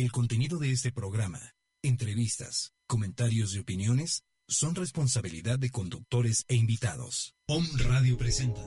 [0.00, 1.52] El contenido de este programa,
[1.82, 7.34] entrevistas, comentarios y opiniones son responsabilidad de conductores e invitados.
[7.46, 8.62] Om Radio presenta.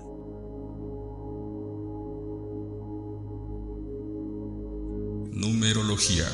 [5.31, 6.27] Numerología.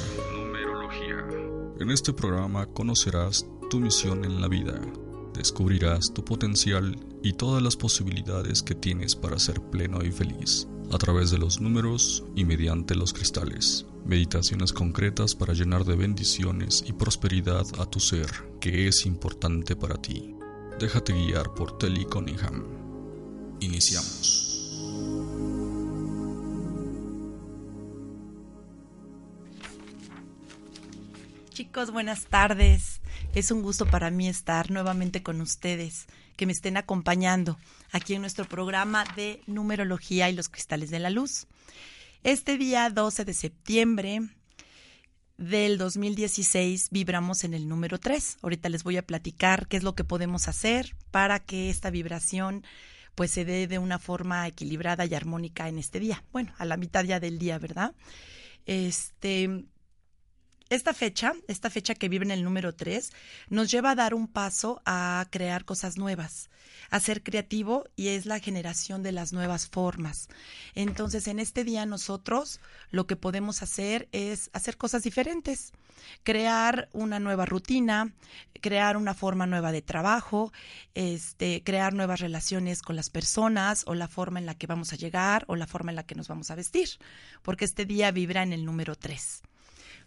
[1.80, 4.82] En este programa conocerás tu misión en la vida,
[5.34, 10.98] descubrirás tu potencial y todas las posibilidades que tienes para ser pleno y feliz a
[10.98, 13.86] través de los números y mediante los cristales.
[14.06, 18.30] Meditaciones concretas para llenar de bendiciones y prosperidad a tu ser,
[18.60, 20.36] que es importante para ti.
[20.80, 22.64] Déjate guiar por Telly Cunningham.
[23.60, 24.50] Iniciamos.
[31.52, 33.02] Chicos, buenas tardes.
[33.36, 36.08] Es un gusto para mí estar nuevamente con ustedes,
[36.38, 37.60] que me estén acompañando
[37.92, 41.48] aquí en nuestro programa de numerología y los cristales de la luz.
[42.24, 44.20] Este día 12 de septiembre
[45.38, 48.40] del 2016 vibramos en el número 3.
[48.42, 52.66] Ahorita les voy a platicar qué es lo que podemos hacer para que esta vibración
[53.16, 56.26] pues se dé de una forma equilibrada y armónica en este día.
[56.34, 57.96] Bueno, a la mitad ya del día, ¿verdad?
[58.66, 59.64] Este,
[60.70, 63.12] esta fecha, esta fecha que vive en el número 3,
[63.50, 66.50] nos lleva a dar un paso a crear cosas nuevas,
[66.92, 70.30] a ser creativo y es la generación de las nuevas formas.
[70.76, 72.60] Entonces, en este día nosotros
[72.92, 75.72] lo que podemos hacer es hacer cosas diferentes,
[76.24, 78.14] crear una nueva rutina,
[78.62, 80.54] crear una forma nueva de trabajo,
[80.94, 84.98] este, crear nuevas relaciones con las personas o la forma en la que vamos a
[84.98, 86.90] llegar o la forma en la que nos vamos a vestir,
[87.42, 89.42] porque este día vibra en el número 3.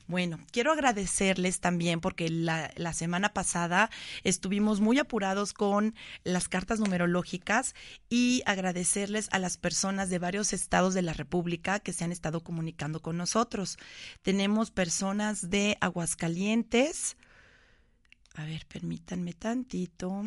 [0.06, 3.91] Bueno, quiero agradecerles también porque la, semana pasada
[4.25, 5.94] estuvimos muy apurados con
[6.25, 7.75] las cartas numerológicas
[8.09, 12.42] y agradecerles a las personas de varios estados de la República que se han estado
[12.42, 13.78] comunicando con nosotros.
[14.22, 17.16] Tenemos personas de Aguascalientes.
[18.34, 20.25] A ver, permítanme tantito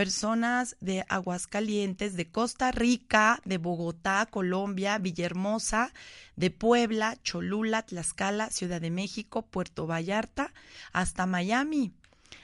[0.00, 5.92] personas de Aguascalientes, de Costa Rica, de Bogotá, Colombia, Villahermosa,
[6.36, 10.54] de Puebla, Cholula, Tlaxcala, Ciudad de México, Puerto Vallarta,
[10.94, 11.92] hasta Miami.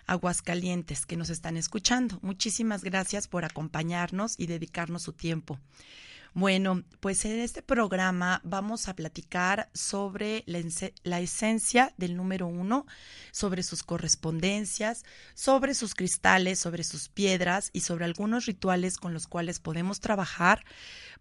[0.07, 2.19] Aguascalientes que nos están escuchando.
[2.21, 5.59] Muchísimas gracias por acompañarnos y dedicarnos su tiempo.
[6.39, 12.85] Bueno, pues en este programa vamos a platicar sobre la, esencia del número uno,
[13.33, 19.27] sobre sus correspondencias, sobre sus cristales, sobre sus piedras y sobre algunos rituales con los
[19.27, 20.63] cuales podemos trabajar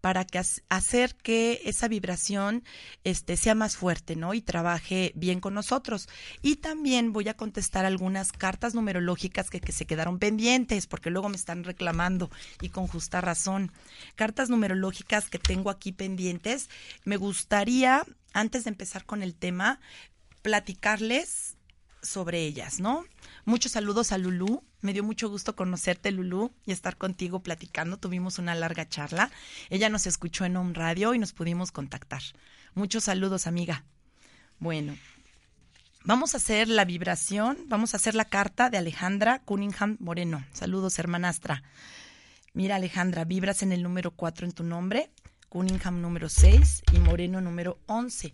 [0.05, 0.39] para que
[0.69, 2.63] hacer que esa vibración
[3.03, 4.35] este, sea más fuerte, ¿no?
[4.35, 6.07] Y trabaje bien con nosotros.
[6.43, 11.29] Y también voy a contestar algunas cartas numerológicas que, que se quedaron pendientes, porque luego
[11.29, 12.29] me están reclamando
[12.61, 13.71] y con justa razón.
[14.13, 16.69] Cartas numerológicas que tengo aquí pendientes.
[17.03, 19.79] Me gustaría, antes de empezar con el tema,
[20.43, 21.54] platicarles
[22.07, 23.05] sobre ellas, ¿no?
[23.45, 24.63] Muchos saludos a Lulú.
[24.81, 27.97] Me dio mucho gusto conocerte, Lulú, y estar contigo platicando.
[27.97, 29.31] Tuvimos una larga charla.
[29.69, 32.21] Ella nos escuchó en un radio y nos pudimos contactar.
[32.73, 33.83] Muchos saludos, amiga.
[34.59, 34.97] Bueno,
[36.03, 40.45] vamos a hacer la vibración, vamos a hacer la carta de Alejandra Cunningham Moreno.
[40.53, 41.63] Saludos, hermanastra.
[42.53, 45.11] Mira, Alejandra, vibras en el número 4 en tu nombre,
[45.49, 48.33] Cunningham número 6 y Moreno número 11.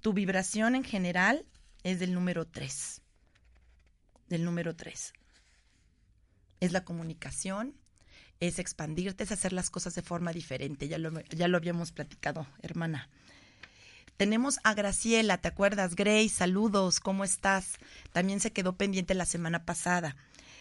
[0.00, 1.44] Tu vibración en general
[1.82, 3.02] es del número 3
[4.28, 5.12] del número 3.
[6.60, 7.74] Es la comunicación,
[8.40, 10.88] es expandirte, es hacer las cosas de forma diferente.
[10.88, 13.08] Ya lo, ya lo habíamos platicado, hermana.
[14.16, 15.94] Tenemos a Graciela, ¿te acuerdas?
[15.94, 17.74] Grace, saludos, ¿cómo estás?
[18.12, 20.16] También se quedó pendiente la semana pasada.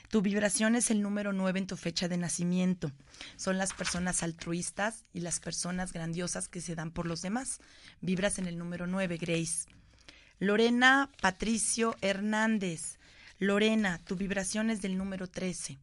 [0.09, 2.91] Tu vibración es el número 9 en tu fecha de nacimiento.
[3.37, 7.59] Son las personas altruistas y las personas grandiosas que se dan por los demás.
[8.01, 9.67] Vibras en el número 9, Grace.
[10.39, 12.99] Lorena Patricio Hernández.
[13.39, 15.77] Lorena, tu vibración es del número 13.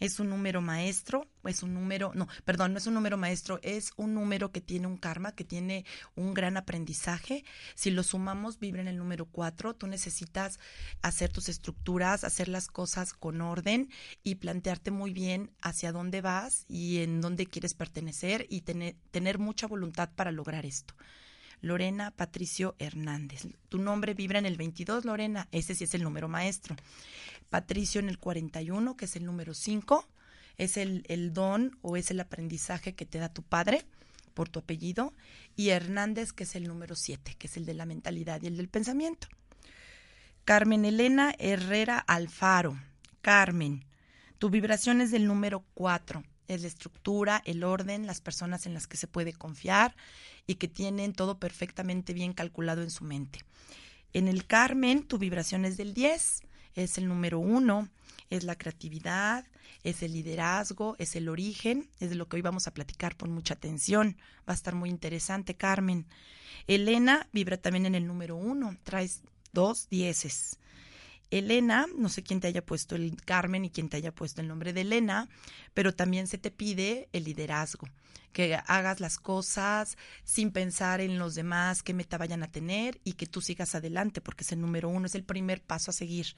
[0.00, 3.92] Es un número maestro, es un número, no, perdón, no es un número maestro, es
[3.96, 7.42] un número que tiene un karma, que tiene un gran aprendizaje.
[7.74, 9.74] Si lo sumamos, vibra en el número 4.
[9.76, 10.58] Tú necesitas
[11.00, 13.88] hacer tus estructuras, hacer las cosas con orden
[14.22, 19.38] y plantearte muy bien hacia dónde vas y en dónde quieres pertenecer y tener, tener
[19.38, 20.94] mucha voluntad para lograr esto.
[21.64, 23.48] Lorena Patricio Hernández.
[23.68, 26.76] Tu nombre vibra en el 22, Lorena, ese sí es el número maestro.
[27.50, 30.06] Patricio en el 41, que es el número 5,
[30.58, 33.84] es el, el don o es el aprendizaje que te da tu padre
[34.34, 35.14] por tu apellido.
[35.56, 38.56] Y Hernández, que es el número 7, que es el de la mentalidad y el
[38.56, 39.28] del pensamiento.
[40.44, 42.78] Carmen Elena Herrera Alfaro.
[43.22, 43.86] Carmen,
[44.38, 46.22] tu vibración es del número 4.
[46.48, 49.94] Es la estructura, el orden, las personas en las que se puede confiar
[50.46, 53.40] y que tienen todo perfectamente bien calculado en su mente.
[54.12, 56.42] En el Carmen, tu vibración es del 10,
[56.74, 57.88] es el número 1,
[58.30, 59.46] es la creatividad,
[59.82, 63.30] es el liderazgo, es el origen, es de lo que hoy vamos a platicar con
[63.32, 64.16] mucha atención.
[64.48, 66.06] Va a estar muy interesante, Carmen.
[66.66, 70.58] Elena vibra también en el número 1, traes dos dieces.
[71.30, 74.48] Elena, no sé quién te haya puesto el Carmen y quién te haya puesto el
[74.48, 75.28] nombre de Elena,
[75.72, 77.88] pero también se te pide el liderazgo,
[78.32, 83.14] que hagas las cosas sin pensar en los demás, qué meta vayan a tener y
[83.14, 86.34] que tú sigas adelante, porque es el número uno, es el primer paso a seguir.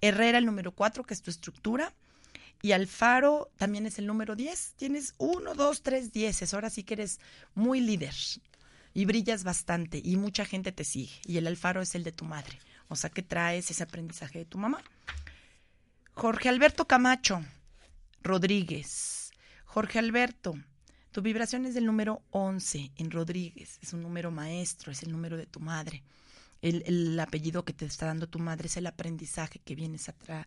[0.00, 1.94] Herrera, el número cuatro, que es tu estructura.
[2.60, 4.74] Y Alfaro también es el número diez.
[4.76, 6.54] Tienes uno, dos, tres dieces.
[6.54, 7.18] Ahora sí que eres
[7.54, 8.14] muy líder
[8.94, 11.12] y brillas bastante y mucha gente te sigue.
[11.26, 12.58] Y el Alfaro es el de tu madre.
[12.92, 14.82] O sea que traes ese aprendizaje de tu mamá.
[16.12, 17.42] Jorge Alberto Camacho
[18.22, 19.32] Rodríguez.
[19.64, 20.54] Jorge Alberto,
[21.10, 23.78] tu vibración es del número 11 en Rodríguez.
[23.82, 26.02] Es un número maestro, es el número de tu madre.
[26.60, 30.46] El, apellido que te está dando tu madre es el aprendizaje que vienes a,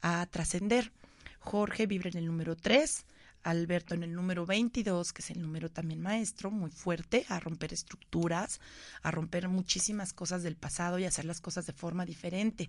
[0.00, 0.92] a trascender.
[1.40, 3.04] Jorge vibra en el número 3.
[3.42, 7.72] Alberto en el número 22, que es el número también maestro, muy fuerte, a romper
[7.72, 8.60] estructuras,
[9.02, 12.68] a romper muchísimas cosas del pasado y hacer las cosas de forma diferente,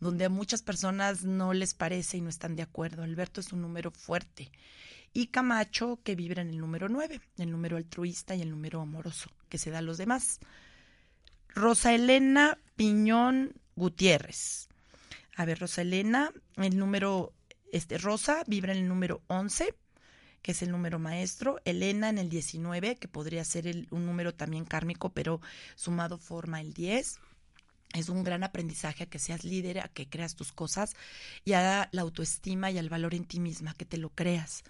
[0.00, 3.02] donde a muchas personas no les parece y no están de acuerdo.
[3.02, 4.50] Alberto es un número fuerte.
[5.12, 9.30] Y Camacho, que vibra en el número 9, el número altruista y el número amoroso,
[9.48, 10.40] que se da a los demás.
[11.48, 14.68] Rosa Elena Piñón Gutiérrez.
[15.36, 17.34] A ver, Rosa Elena, el número,
[17.72, 19.74] este, Rosa vibra en el número 11
[20.42, 24.64] que es el número maestro, Elena en el 19, que podría ser un número también
[24.64, 25.40] kármico, pero
[25.76, 27.20] sumado forma el 10.
[27.94, 30.94] Es un gran aprendizaje a que seas líder, a que creas tus cosas
[31.44, 34.64] y a la autoestima y al valor en ti misma, que te lo creas.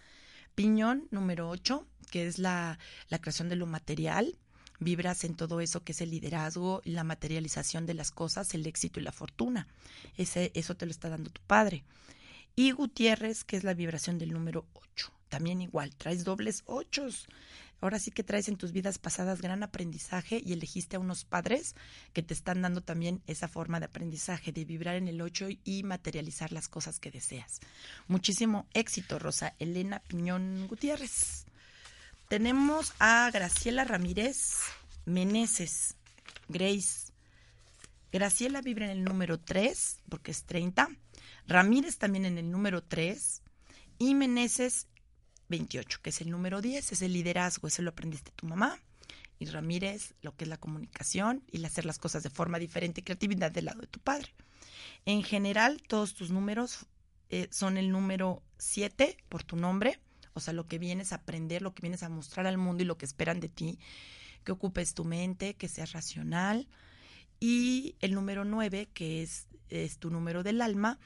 [0.54, 2.78] Piñón número 8, que es la,
[3.08, 4.36] la creación de lo material,
[4.78, 9.00] vibras en todo eso que es el liderazgo, la materialización de las cosas, el éxito
[9.00, 9.68] y la fortuna.
[10.18, 11.84] Ese, eso te lo está dando tu padre.
[12.56, 17.26] Y Gutiérrez, que es la vibración del número 8 también igual, traes dobles ochos.
[17.80, 21.74] Ahora sí que traes en tus vidas pasadas gran aprendizaje y elegiste a unos padres
[22.12, 25.84] que te están dando también esa forma de aprendizaje, de vibrar en el ocho y
[25.84, 27.60] materializar las cosas que deseas.
[28.08, 31.46] Muchísimo éxito, Rosa Elena Piñón Gutiérrez.
[32.28, 34.58] Tenemos a Graciela Ramírez
[35.06, 35.96] Meneses,
[36.50, 37.10] Grace.
[38.12, 40.90] Graciela vibra en el número 3, porque es 30.
[41.46, 43.40] Ramírez también en el número 3.
[43.98, 44.88] Y Meneses
[45.52, 48.80] 28, que es el número 10, es el liderazgo, eso lo aprendiste tu mamá.
[49.38, 53.04] Y Ramírez, lo que es la comunicación y hacer las cosas de forma diferente y
[53.04, 54.34] creatividad del lado de tu padre.
[55.04, 56.86] En general, todos tus números
[57.28, 60.00] eh, son el número 7 por tu nombre,
[60.34, 62.86] o sea, lo que vienes a aprender, lo que vienes a mostrar al mundo y
[62.86, 63.78] lo que esperan de ti,
[64.44, 66.68] que ocupes tu mente, que seas racional.
[67.44, 71.00] Y el número 9, que es, es tu número del alma,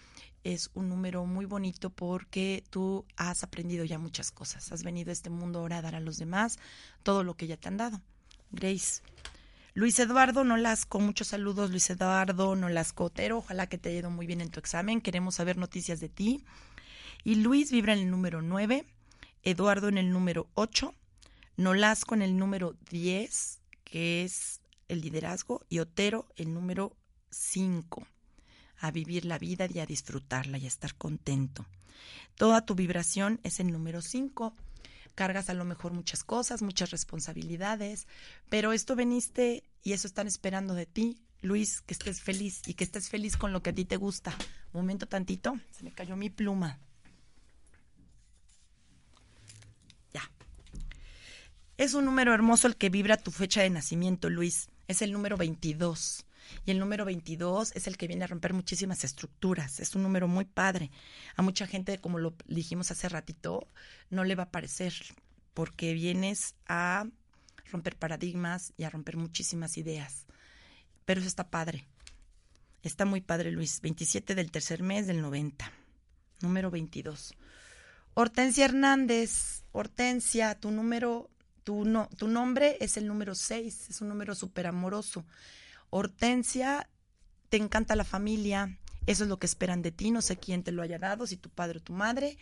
[0.45, 4.71] es un número muy bonito porque tú has aprendido ya muchas cosas.
[4.71, 6.59] Has venido a este mundo ahora a dar a los demás
[7.03, 8.03] todo lo que ya te han dado.
[8.51, 9.01] Grace.
[9.73, 14.27] Luis Eduardo Nolasco, muchos saludos Luis Eduardo Nolasco Otero, ojalá que te haya ido muy
[14.27, 16.45] bien en tu examen, queremos saber noticias de ti.
[17.25, 18.85] Y Luis vibra en el número 9,
[19.43, 20.95] Eduardo en el número 8,
[21.57, 26.97] Nolasco en el número 10, que es el liderazgo, y Otero el número
[27.31, 28.07] 5
[28.79, 31.67] a vivir la vida y a disfrutarla y a estar contento.
[32.37, 34.55] Toda tu vibración es el número 5.
[35.15, 38.07] Cargas a lo mejor muchas cosas, muchas responsabilidades,
[38.51, 42.85] pero esto veniste y eso están esperando de ti, Luis, que estés feliz y que
[42.85, 44.37] estés feliz con lo que a ti te gusta.
[44.73, 46.79] Un momento tantito, se me cayó mi pluma.
[50.13, 50.31] Ya.
[51.79, 54.69] Es un número hermoso el que vibra tu fecha de nacimiento, Luis.
[54.89, 56.25] Es el número 22.
[56.65, 59.81] Y el número 22 es el que viene a romper muchísimas estructuras.
[59.81, 60.91] Es un número muy padre.
[61.35, 63.67] A mucha gente, como lo dijimos hace ratito,
[64.11, 64.95] no le va a parecer
[65.55, 67.07] porque vienes a
[67.73, 70.27] romper paradigmas y a romper muchísimas ideas.
[71.05, 71.85] Pero eso está padre.
[72.83, 73.81] Está muy padre, Luis.
[73.81, 75.73] 27 del tercer mes del 90.
[76.43, 77.35] Número 22.
[78.15, 79.65] Hortensia Hernández.
[79.73, 81.29] Hortensia, tu número,
[81.67, 83.91] tu, no, tu nombre es el número 6.
[83.91, 85.27] Es un número súper amoroso.
[85.91, 86.89] Hortensia,
[87.49, 90.71] te encanta la familia, eso es lo que esperan de ti, no sé quién te
[90.71, 92.39] lo haya dado, si tu padre o tu madre,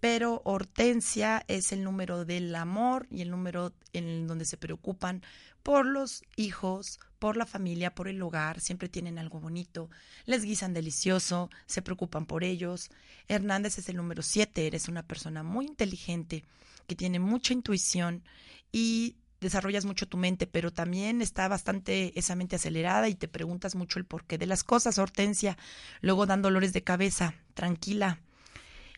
[0.00, 5.22] pero Hortensia es el número del amor y el número en donde se preocupan
[5.62, 9.90] por los hijos, por la familia, por el hogar, siempre tienen algo bonito,
[10.24, 12.90] les guisan delicioso, se preocupan por ellos.
[13.28, 16.44] Hernández es el número 7, eres una persona muy inteligente,
[16.86, 18.24] que tiene mucha intuición
[18.72, 23.74] y desarrollas mucho tu mente, pero también está bastante esa mente acelerada y te preguntas
[23.74, 25.56] mucho el porqué de las cosas, Hortensia,
[26.00, 28.20] luego dan dolores de cabeza, tranquila.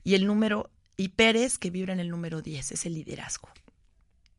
[0.04, 0.71] Y el número,
[1.02, 3.49] y Pérez, que vibra en el número 10, es el liderazgo.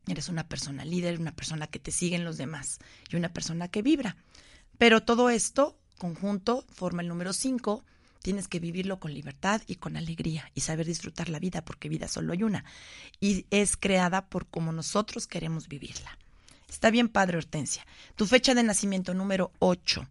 [0.08, 2.80] Eres una persona líder, una persona que te siguen los demás
[3.10, 4.16] y una persona que vibra.
[4.78, 7.84] Pero todo esto, conjunto, forma el número 5.
[8.22, 12.08] Tienes que vivirlo con libertad y con alegría y saber disfrutar la vida porque vida
[12.08, 12.64] solo hay una.
[13.20, 16.18] Y es creada por como nosotros queremos vivirla.
[16.70, 17.86] Está bien, Padre Hortensia.
[18.16, 20.08] Tu fecha de nacimiento número 8.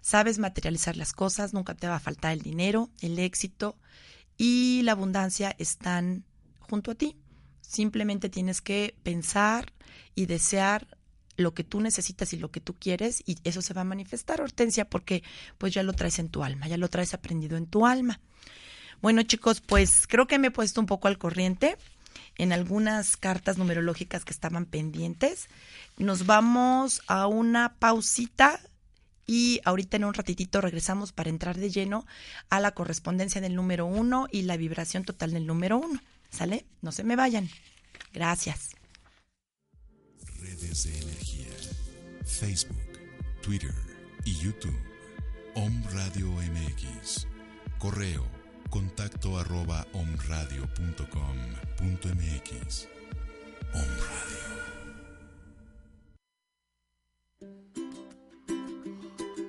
[0.00, 3.76] Sabes materializar las cosas, nunca te va a faltar el dinero, el éxito
[4.36, 6.24] y la abundancia están
[6.60, 7.16] junto a ti.
[7.60, 9.72] Simplemente tienes que pensar
[10.14, 10.86] y desear
[11.36, 14.40] lo que tú necesitas y lo que tú quieres y eso se va a manifestar,
[14.40, 15.22] Hortensia, porque
[15.58, 18.20] pues ya lo traes en tu alma, ya lo traes aprendido en tu alma.
[19.02, 21.76] Bueno, chicos, pues creo que me he puesto un poco al corriente
[22.38, 25.48] en algunas cartas numerológicas que estaban pendientes.
[25.98, 28.60] Nos vamos a una pausita
[29.26, 32.06] y ahorita en un ratitito regresamos para entrar de lleno
[32.48, 36.00] a la correspondencia del número uno y la vibración total del número uno.
[36.30, 36.66] ¿Sale?
[36.82, 37.48] No se me vayan.
[38.12, 38.70] Gracias.
[40.40, 41.46] Redes de energía.
[42.24, 42.76] Facebook,
[43.42, 43.74] Twitter
[44.24, 44.78] y YouTube.
[45.54, 47.26] Om Radio MX.
[47.78, 48.36] Correo
[48.68, 52.88] contacto arroba omradio.com.mx.
[53.72, 54.65] Om Radio.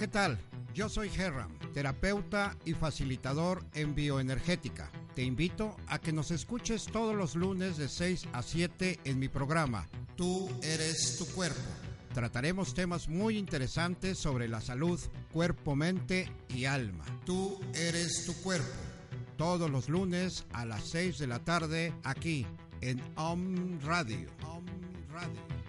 [0.00, 0.38] ¿Qué tal?
[0.74, 7.14] Yo soy Herram, terapeuta y facilitador en bioenergética te invito a que nos escuches todos
[7.14, 11.60] los lunes de 6 a 7 en mi programa Tú eres tu cuerpo.
[12.14, 14.98] Trataremos temas muy interesantes sobre la salud,
[15.32, 17.04] cuerpo, mente y alma.
[17.26, 18.68] Tú eres tu cuerpo.
[19.36, 22.46] Todos los lunes a las 6 de la tarde aquí
[22.80, 24.30] en Om Radio.
[25.10, 25.59] Radio.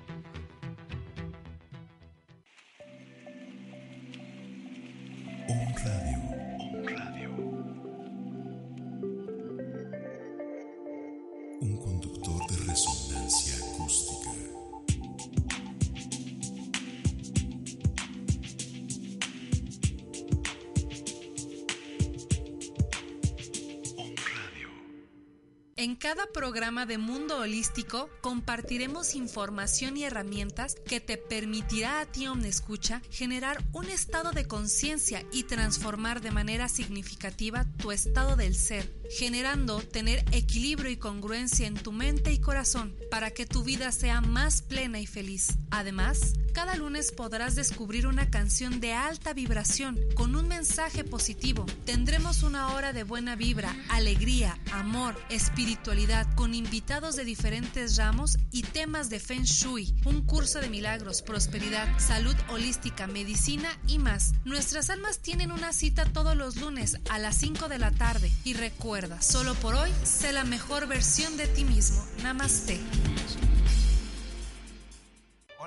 [26.31, 33.63] Programa de Mundo Holístico compartiremos información y herramientas que te permitirá a ti, Omnescucha, generar
[33.73, 40.23] un estado de conciencia y transformar de manera significativa tu estado del ser generando tener
[40.31, 44.99] equilibrio y congruencia en tu mente y corazón para que tu vida sea más plena
[44.99, 45.57] y feliz.
[45.69, 51.65] Además, cada lunes podrás descubrir una canción de alta vibración con un mensaje positivo.
[51.85, 58.63] Tendremos una hora de buena vibra, alegría, amor, espiritualidad con invitados de diferentes ramos y
[58.63, 64.33] temas de Feng Shui, un curso de milagros, prosperidad, salud holística, medicina y más.
[64.45, 68.53] Nuestras almas tienen una cita todos los lunes a las 5 de la tarde y
[68.53, 72.05] recuerda solo por hoy, sé la mejor versión de ti mismo.
[72.23, 72.79] Namaste.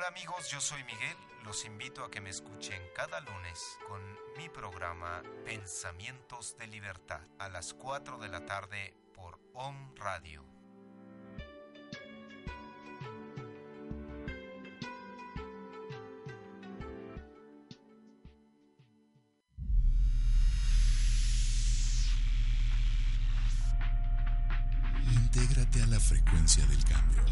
[0.05, 1.17] Hola amigos, yo soy Miguel.
[1.47, 4.03] Los invito a que me escuchen cada lunes con
[4.37, 10.45] mi programa Pensamientos de Libertad a las 4 de la tarde por OM Radio.
[25.15, 27.25] Intégrate a la frecuencia del cambio.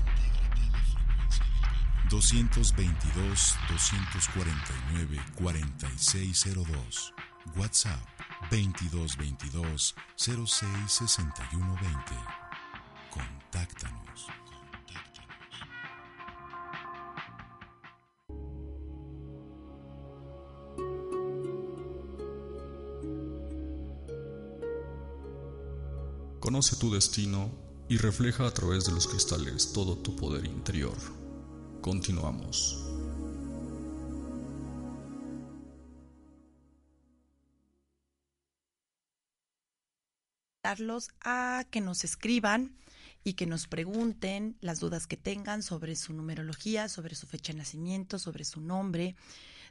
[2.10, 7.12] 222 249 4602.
[7.56, 8.00] WhatsApp
[8.50, 12.14] 2222 066120.
[13.10, 14.26] Contáctanos.
[26.40, 27.50] Conoce tu destino
[27.88, 31.21] y refleja a través de los cristales todo tu poder interior.
[31.82, 32.78] Continuamos.
[41.24, 42.76] a que nos escriban
[43.24, 47.58] y que nos pregunten las dudas que tengan sobre su numerología, sobre su fecha de
[47.58, 49.16] nacimiento, sobre su nombre.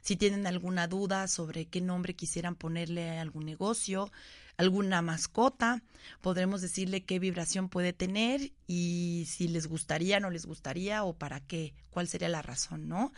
[0.02, 4.10] Si tienen alguna duda sobre qué nombre quisieran ponerle a algún negocio,
[4.56, 5.82] alguna mascota,
[6.20, 11.40] podremos decirle qué vibración puede tener y si les gustaría, no les gustaría o para
[11.40, 13.12] qué, cuál sería la razón, ¿no?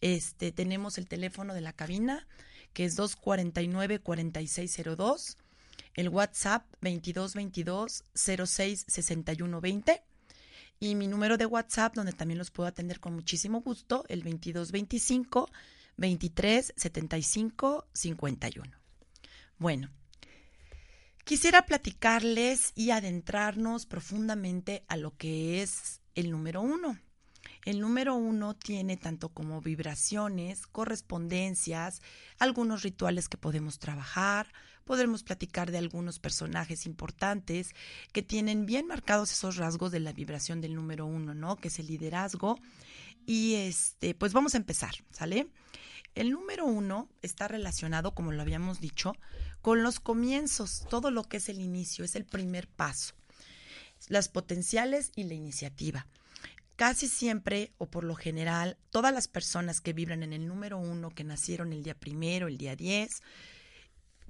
[0.00, 2.26] Este, tenemos el teléfono de la cabina
[2.72, 5.36] que es 249 4602
[5.94, 10.02] el WhatsApp 2222 06 61 20
[10.78, 15.50] y mi número de WhatsApp donde también los puedo atender con muchísimo gusto, el 2225
[16.00, 18.70] 23 75 51.
[19.58, 19.90] Bueno,
[21.24, 26.98] quisiera platicarles y adentrarnos profundamente a lo que es el número uno.
[27.66, 32.00] El número uno tiene tanto como vibraciones, correspondencias,
[32.38, 34.50] algunos rituales que podemos trabajar,
[34.84, 37.74] podremos platicar de algunos personajes importantes
[38.12, 41.56] que tienen bien marcados esos rasgos de la vibración del número uno, ¿no?
[41.56, 42.58] Que es el liderazgo.
[43.26, 45.48] Y este, pues vamos a empezar, ¿sale?
[46.14, 49.14] El número uno está relacionado, como lo habíamos dicho,
[49.62, 53.14] con los comienzos, todo lo que es el inicio, es el primer paso,
[54.08, 56.06] las potenciales y la iniciativa.
[56.74, 61.10] Casi siempre, o por lo general, todas las personas que vibran en el número uno,
[61.10, 63.22] que nacieron el día primero, el día diez,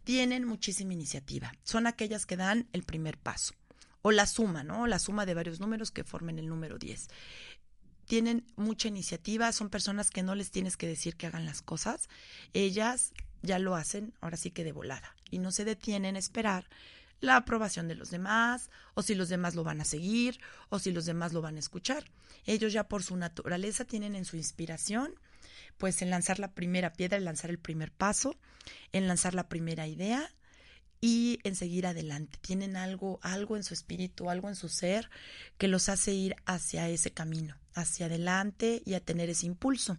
[0.05, 1.53] tienen muchísima iniciativa.
[1.63, 3.55] Son aquellas que dan el primer paso.
[4.03, 4.87] O la suma, ¿no?
[4.87, 7.09] La suma de varios números que formen el número 10.
[8.11, 12.09] Tienen mucha iniciativa, son personas que no les tienes que decir que hagan las cosas.
[12.55, 15.14] Ellas ya lo hacen, ahora sí que de volada.
[15.31, 16.69] Y no se detienen a esperar
[17.21, 20.40] la aprobación de los demás, o si los demás lo van a seguir,
[20.71, 22.02] o si los demás lo van a escuchar.
[22.47, 25.14] Ellos ya por su naturaleza tienen en su inspiración
[25.79, 28.35] pues en lanzar la primera piedra, en lanzar el primer paso,
[28.90, 30.29] en lanzar la primera idea
[31.00, 32.38] y en seguir adelante.
[32.40, 35.11] Tienen algo, algo en su espíritu, algo en su ser
[35.59, 39.99] que los hace ir hacia ese camino, hacia adelante y a tener ese impulso.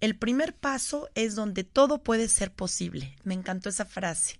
[0.00, 3.16] El primer paso es donde todo puede ser posible.
[3.24, 4.38] Me encantó esa frase.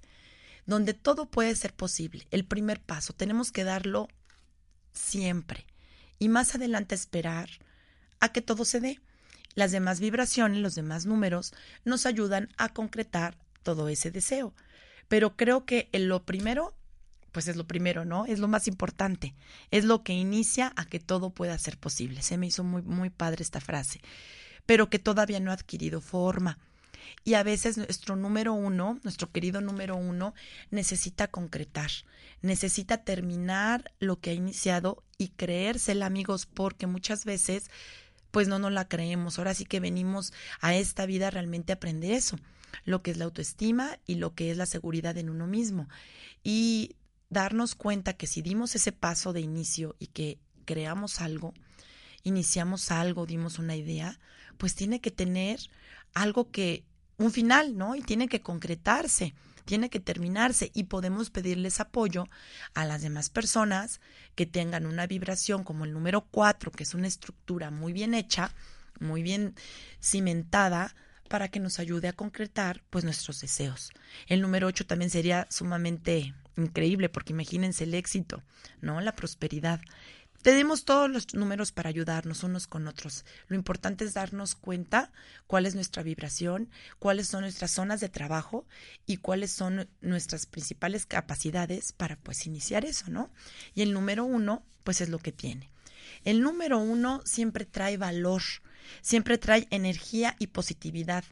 [0.66, 2.26] Donde todo puede ser posible.
[2.30, 3.12] El primer paso.
[3.12, 4.08] Tenemos que darlo
[4.92, 5.66] siempre.
[6.18, 7.48] Y más adelante esperar
[8.20, 9.00] a que todo se dé.
[9.54, 14.54] Las demás vibraciones, los demás números, nos ayudan a concretar todo ese deseo.
[15.14, 16.74] Pero creo que lo primero,
[17.31, 18.27] pues es lo primero, ¿no?
[18.27, 19.33] Es lo más importante.
[19.70, 22.20] Es lo que inicia a que todo pueda ser posible.
[22.20, 24.00] Se me hizo muy, muy padre esta frase.
[24.66, 26.59] Pero que todavía no ha adquirido forma.
[27.22, 30.35] Y a veces nuestro número uno, nuestro querido número uno,
[30.72, 31.92] necesita concretar,
[32.42, 37.70] necesita terminar lo que ha iniciado y creérsela, amigos, porque muchas veces
[38.33, 39.38] pues no nos la creemos.
[39.38, 42.37] Ahora sí que venimos a esta vida realmente a aprender eso,
[42.84, 45.88] lo que es la autoestima y lo que es la seguridad en uno mismo.
[46.42, 46.96] Y
[47.30, 51.54] darnos cuenta que si dimos ese paso de inicio y que creamos algo,
[52.22, 54.18] iniciamos algo, dimos una idea,
[54.56, 55.60] pues tiene que tener
[56.14, 56.84] algo que,
[57.16, 57.94] un final, ¿no?
[57.96, 59.34] Y tiene que concretarse
[59.64, 62.26] tiene que terminarse y podemos pedirles apoyo
[62.74, 64.00] a las demás personas
[64.34, 68.52] que tengan una vibración como el número 4, que es una estructura muy bien hecha,
[69.00, 69.54] muy bien
[70.02, 70.94] cimentada,
[71.28, 73.90] para que nos ayude a concretar pues nuestros deseos.
[74.26, 78.42] El número 8 también sería sumamente increíble porque imagínense el éxito,
[78.80, 79.00] ¿no?
[79.00, 79.80] La prosperidad.
[80.42, 83.24] Tenemos todos los números para ayudarnos unos con otros.
[83.48, 85.10] Lo importante es darnos cuenta
[85.46, 88.66] cuál es nuestra vibración, cuáles son nuestras zonas de trabajo
[89.06, 93.30] y cuáles son nuestras principales capacidades para pues iniciar eso, ¿no?
[93.74, 95.70] Y el número uno, pues es lo que tiene.
[96.24, 98.42] El número uno siempre trae valor,
[99.02, 101.24] siempre trae energía y positividad.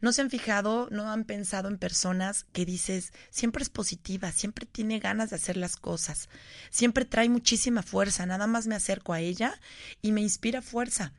[0.00, 4.66] ¿No se han fijado, no han pensado en personas que dices, siempre es positiva, siempre
[4.66, 6.28] tiene ganas de hacer las cosas,
[6.70, 9.60] siempre trae muchísima fuerza, nada más me acerco a ella
[10.02, 11.12] y me inspira fuerza.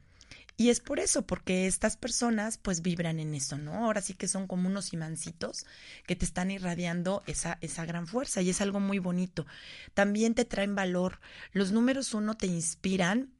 [0.58, 3.86] Y es por eso, porque estas personas pues vibran en eso, ¿no?
[3.86, 5.66] Ahora sí que son como unos imancitos
[6.08, 9.46] que te están irradiando esa, esa gran fuerza y es algo muy bonito.
[9.94, 11.20] También te traen valor.
[11.52, 13.34] Los números uno te inspiran,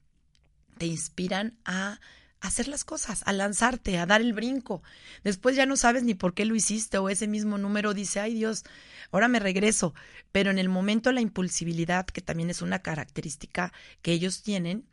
[0.78, 2.02] te inspiran a
[2.42, 4.84] hacer las cosas, a lanzarte, a dar el brinco.
[5.24, 8.34] Después ya no sabes ni por qué lo hiciste o ese mismo número dice, ay
[8.34, 8.66] Dios,
[9.12, 9.94] ahora me regreso.
[10.34, 14.86] Pero en el momento la impulsibilidad, que también es una característica que ellos tienen,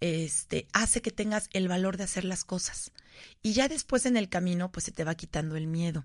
[0.00, 2.92] este, hace que tengas el valor de hacer las cosas.
[3.42, 6.04] Y ya después en el camino, pues se te va quitando el miedo.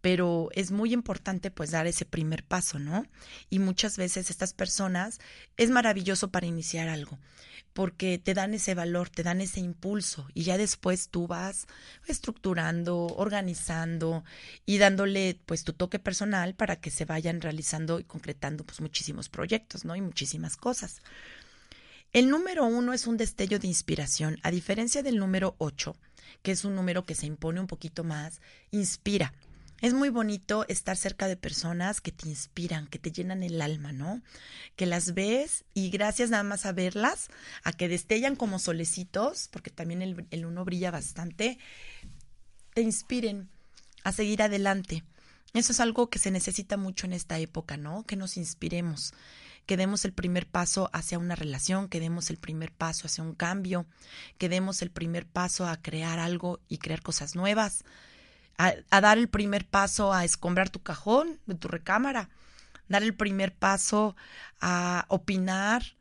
[0.00, 3.06] Pero es muy importante pues dar ese primer paso, ¿no?
[3.48, 5.18] Y muchas veces estas personas
[5.56, 7.18] es maravilloso para iniciar algo,
[7.72, 11.66] porque te dan ese valor, te dan ese impulso y ya después tú vas
[12.06, 14.24] estructurando, organizando
[14.66, 19.30] y dándole pues tu toque personal para que se vayan realizando y concretando pues muchísimos
[19.30, 19.96] proyectos, ¿no?
[19.96, 21.00] Y muchísimas cosas.
[22.14, 25.96] El número uno es un destello de inspiración, a diferencia del número ocho,
[26.42, 29.34] que es un número que se impone un poquito más, inspira.
[29.80, 33.90] Es muy bonito estar cerca de personas que te inspiran, que te llenan el alma,
[33.90, 34.22] ¿no?
[34.76, 37.30] Que las ves y gracias nada más a verlas,
[37.64, 41.58] a que destellan como solecitos, porque también el, el uno brilla bastante,
[42.74, 43.50] te inspiren
[44.04, 45.02] a seguir adelante.
[45.52, 48.04] Eso es algo que se necesita mucho en esta época, ¿no?
[48.04, 49.14] Que nos inspiremos,
[49.66, 53.34] que demos el primer paso hacia una relación, que demos el primer paso hacia un
[53.34, 53.86] cambio,
[54.38, 57.84] que demos el primer paso a crear algo y crear cosas nuevas,
[58.58, 62.28] a, dar el primer paso a escombrar tu cajón de tu recámara,
[62.88, 64.16] dar el primer paso
[64.60, 65.96] a opinar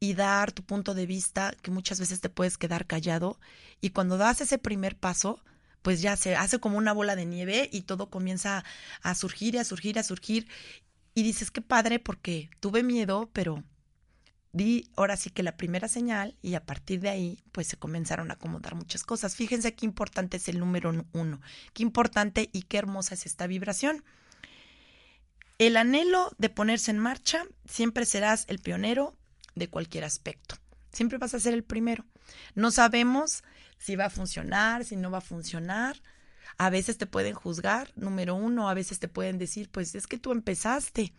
[0.00, 3.38] y dar tu punto de vista, que muchas veces te puedes quedar callado,
[3.80, 5.40] y cuando das ese primer paso,
[5.82, 8.64] pues ya se hace como una bola de nieve y todo comienza
[9.02, 10.48] a surgir y a surgir, a surgir,
[11.14, 13.62] y dices, qué padre porque tuve miedo, pero
[14.52, 18.30] di ahora sí que la primera señal y a partir de ahí pues se comenzaron
[18.30, 19.36] a acomodar muchas cosas.
[19.36, 21.40] Fíjense qué importante es el número uno,
[21.72, 24.04] qué importante y qué hermosa es esta vibración.
[25.58, 29.16] El anhelo de ponerse en marcha, siempre serás el pionero
[29.54, 30.56] de cualquier aspecto.
[30.92, 32.04] Siempre vas a ser el primero.
[32.54, 33.44] No sabemos
[33.78, 36.00] si va a funcionar, si no va a funcionar,
[36.64, 40.16] a veces te pueden juzgar, número uno, a veces te pueden decir, pues es que
[40.16, 41.12] tú empezaste,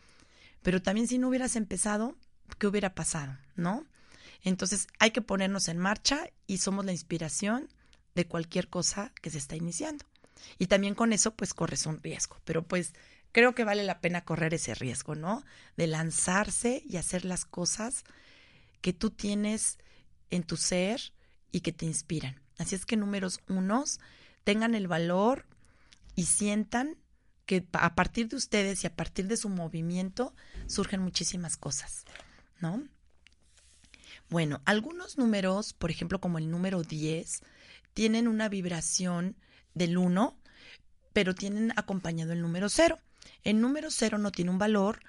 [0.61, 2.15] pero también si no hubieras empezado,
[2.59, 3.37] ¿qué hubiera pasado?
[3.57, 3.85] ¿No?
[4.41, 7.67] Entonces hay que ponernos en marcha y somos la inspiración
[8.15, 10.05] de cualquier cosa que se está iniciando.
[10.59, 12.93] Y también con eso pues corres un riesgo, pero pues
[13.33, 15.43] creo que vale la pena correr ese riesgo, ¿no?
[15.75, 18.05] De lanzarse y hacer las cosas
[18.79, 19.77] que tú tienes
[20.29, 21.11] en tu ser
[21.51, 22.39] y que te inspiran.
[22.57, 23.99] Así es que números unos,
[24.43, 25.45] tengan el valor
[26.15, 26.97] y sientan
[27.45, 30.33] que a partir de ustedes y a partir de su movimiento
[30.67, 32.05] surgen muchísimas cosas,
[32.59, 32.83] ¿no?
[34.29, 37.41] Bueno, algunos números, por ejemplo, como el número 10,
[37.93, 39.35] tienen una vibración
[39.73, 40.37] del 1,
[41.11, 42.97] pero tienen acompañado el número 0.
[43.43, 45.01] El número 0 no tiene un valor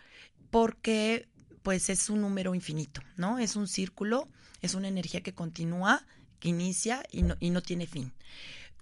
[0.51, 1.29] porque
[1.63, 3.39] pues es un número infinito, ¿no?
[3.39, 4.29] Es un círculo,
[4.61, 6.07] es una energía que continúa,
[6.39, 8.13] que inicia y no, y no tiene fin.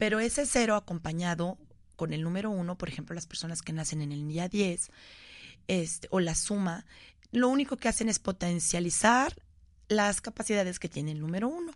[0.02, 1.58] Pero ese cero acompañado
[1.94, 4.90] con el número uno, por ejemplo, las personas que nacen en el día 10,
[5.68, 6.84] este, o la suma,
[7.30, 9.32] lo único que hacen es potencializar
[9.86, 11.70] las capacidades que tiene el número uno.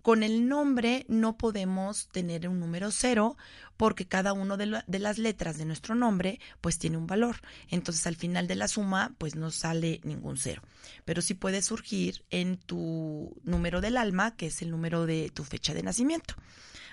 [0.00, 3.36] Con el nombre no podemos tener un número cero
[3.76, 7.36] porque cada uno de, de, las letras de nuestro nombre pues tiene un valor.
[7.68, 10.62] Entonces al final de la suma pues no sale ningún cero.
[11.04, 15.44] Pero sí puede surgir en tu número del alma, que es el número de tu
[15.44, 16.34] fecha de nacimiento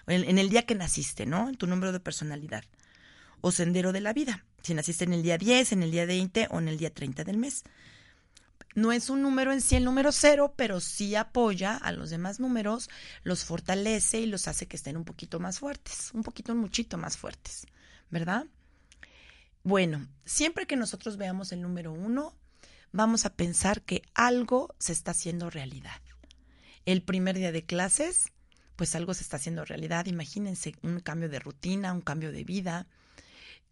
[0.10, 1.50] en, el día que naciste, ¿no?
[1.50, 2.64] En tu número de personalidad.
[3.42, 4.46] O sendero de la vida.
[4.62, 7.24] Si naciste en el día 10, en el día 20 o en el día 30
[7.24, 7.64] del mes.
[8.76, 12.40] No es un número en sí el número cero, pero sí apoya a los demás
[12.40, 12.90] números,
[13.24, 16.98] los fortalece y los hace que estén un poquito más fuertes, un poquito, un muchito
[16.98, 17.66] más fuertes,
[18.12, 18.46] ¿verdad?
[19.64, 22.36] Bueno, siempre que nosotros veamos el número uno,
[22.92, 26.02] vamos a pensar que algo se está haciendo realidad.
[26.86, 28.32] El primer día de clases,
[28.80, 30.06] pues algo se está haciendo realidad.
[30.06, 32.88] Imagínense un cambio de rutina, un cambio de vida.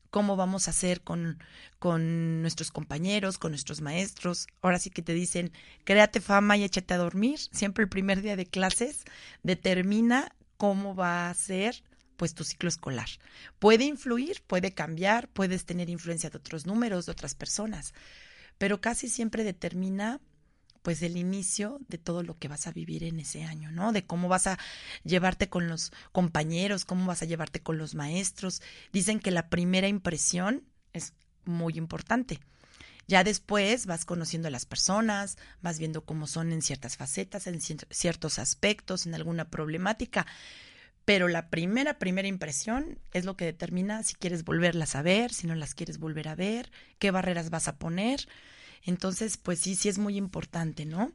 [0.10, 1.42] ¿Cómo vamos a hacer con,
[1.80, 4.48] con nuestros compañeros, con nuestros maestros?
[4.62, 5.54] Ahora sí que te dicen,
[5.86, 7.40] créate fama y échate a dormir.
[7.40, 9.06] Siempre el primer día de clases
[9.44, 11.86] determina cómo va a ser
[12.18, 13.08] pues tu ciclo escolar.
[13.60, 17.94] Puede influir, puede cambiar, puedes tener influencia de otros números, de otras personas,
[18.58, 20.20] pero casi siempre determina
[20.88, 23.92] pues el inicio de todo lo que vas a vivir en ese año, ¿no?
[23.92, 24.58] De cómo vas a
[25.04, 28.62] llevarte con los compañeros, cómo vas a llevarte con los maestros.
[28.94, 31.12] Dicen que la primera impresión es
[31.44, 32.40] muy importante.
[33.06, 37.60] Ya después vas conociendo a las personas, vas viendo cómo son en ciertas facetas, en
[37.60, 40.26] ciertos aspectos, en alguna problemática.
[41.04, 45.48] Pero la primera, primera impresión es lo que determina si quieres volverlas a ver, si
[45.48, 48.26] no las quieres volver a ver, qué barreras vas a poner.
[48.88, 51.12] Entonces, pues sí, sí es muy importante, ¿no?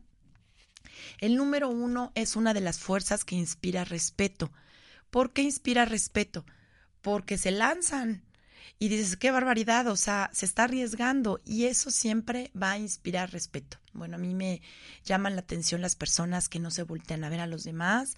[1.18, 4.52] El número uno es una de las fuerzas que inspira respeto.
[5.10, 6.44] ¿Por qué inspira respeto?
[7.00, 8.22] Porque se lanzan.
[8.78, 13.30] y dices, qué barbaridad, o sea, se está arriesgando y eso siempre va a inspirar
[13.32, 13.78] respeto.
[13.92, 14.60] Bueno, a mí me
[15.04, 18.16] llaman la atención las personas que no se voltean a ver a los demás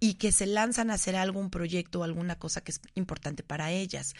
[0.00, 3.70] y que se lanzan a hacer algún proyecto o alguna cosa que es importante para
[3.70, 4.14] ellas.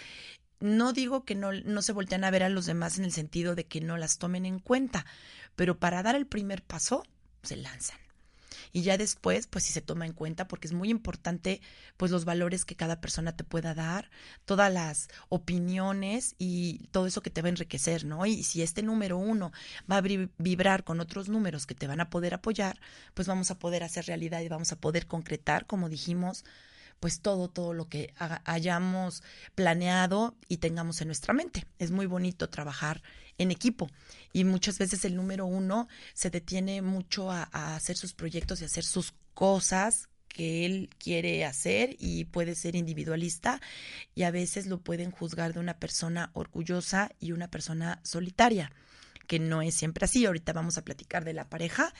[0.60, 3.54] No digo que no, no se voltean a ver a los demás en el sentido
[3.54, 5.06] de que no las tomen en cuenta,
[5.56, 7.04] pero para dar el primer paso,
[7.42, 7.98] se lanzan
[8.72, 11.60] y ya después, pues si se toma en cuenta, porque es muy importante,
[11.96, 14.10] pues los valores que cada persona te pueda dar,
[14.44, 18.26] todas las opiniones y todo eso que te va a enriquecer, ¿no?
[18.26, 19.52] Y si este número uno
[19.90, 20.02] va a
[20.38, 22.80] vibrar con otros números que te van a poder apoyar,
[23.14, 26.44] pues vamos a poder hacer realidad y vamos a poder concretar, como dijimos,
[27.00, 28.12] pues todo, todo lo que
[28.44, 29.22] hayamos
[29.54, 31.66] planeado y tengamos en nuestra mente.
[31.78, 33.02] Es muy bonito trabajar
[33.38, 33.88] en equipo.
[34.32, 37.44] Y muchas veces el número uno se detiene mucho a,
[37.76, 43.60] hacer sus proyectos y hacer sus cosas que él quiere hacer y puede ser individualista
[44.14, 48.70] y a veces lo pueden juzgar de una persona orgullosa y una persona solitaria
[49.26, 50.26] que no es siempre así.
[50.26, 51.94] Ahorita vamos a platicar de la pareja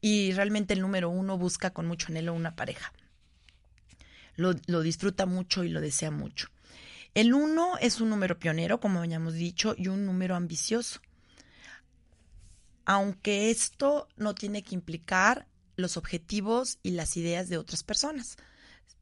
[0.00, 2.92] y realmente el número uno busca con mucho anhelo una pareja.
[4.36, 6.48] Lo, lo disfruta mucho y lo desea mucho.
[7.14, 11.00] El 1 es un número pionero, como habíamos dicho, y un número ambicioso.
[12.86, 18.36] Aunque esto no tiene que implicar los objetivos y las ideas de otras personas.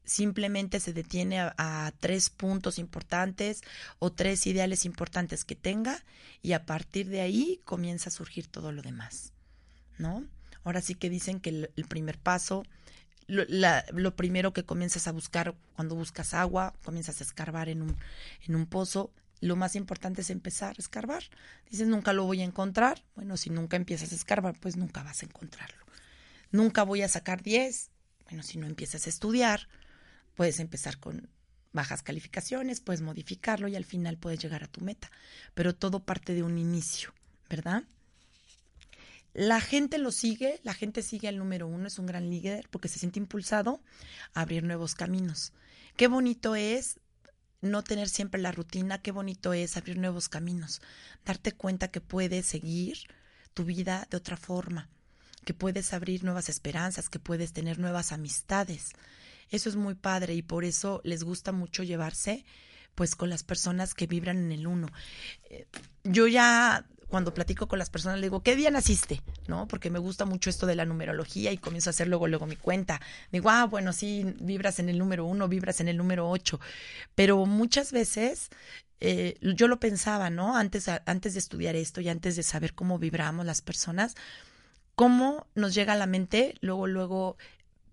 [0.04, 3.62] Simplemente se detiene a, tres puntos importantes
[4.00, 6.02] o tres ideales importantes que tenga
[6.42, 9.32] y a partir de ahí comienza a surgir todo lo demás,
[9.98, 10.24] ¿no?
[10.64, 12.64] Ahora sí que dicen que el primer paso
[13.30, 17.96] lo, primero que comienzas a buscar cuando buscas agua, comienzas a escarbar en un,
[18.46, 21.22] en un pozo, lo más importante es empezar a escarbar.
[21.70, 23.02] Dices, nunca lo voy a encontrar.
[23.14, 25.86] Bueno, si nunca empiezas a escarbar, pues nunca vas a encontrarlo.
[26.50, 27.90] Nunca voy a sacar 10.
[28.24, 29.68] Bueno, si no empiezas a estudiar,
[30.34, 31.30] puedes empezar con
[31.72, 35.10] bajas calificaciones, puedes modificarlo y al final puedes llegar a tu meta.
[35.54, 37.14] Pero todo parte de un inicio,
[37.48, 37.84] ¿verdad?
[39.32, 42.88] La gente lo sigue, la gente sigue al número uno, es un gran líder porque
[42.88, 43.80] se siente impulsado
[44.34, 45.52] a abrir nuevos caminos.
[45.96, 46.98] Qué bonito es
[47.60, 50.80] no tener siempre la rutina, qué bonito es abrir nuevos caminos,
[51.24, 52.98] darte cuenta que puedes seguir
[53.54, 54.88] tu vida de otra forma,
[55.44, 58.92] que puedes abrir nuevas esperanzas, que puedes tener nuevas amistades.
[59.50, 62.44] Eso es muy padre y por eso les gusta mucho llevarse
[62.94, 64.88] pues con las personas que vibran en el uno.
[65.48, 65.66] Eh,
[66.04, 69.20] yo ya cuando platico con las personas, le digo, ¿qué día naciste?
[69.48, 69.68] ¿No?
[69.68, 72.56] Porque me gusta mucho esto de la numerología y comienzo a hacer luego, luego mi
[72.56, 73.00] cuenta.
[73.32, 76.60] Digo, ah, bueno, sí, vibras en el número uno, vibras en el número ocho.
[77.14, 78.48] Pero muchas veces
[79.00, 80.56] eh, yo lo pensaba, ¿no?
[80.56, 84.14] Antes, antes de estudiar esto y antes de saber cómo vibramos las personas,
[84.94, 87.36] cómo nos llega a la mente luego, luego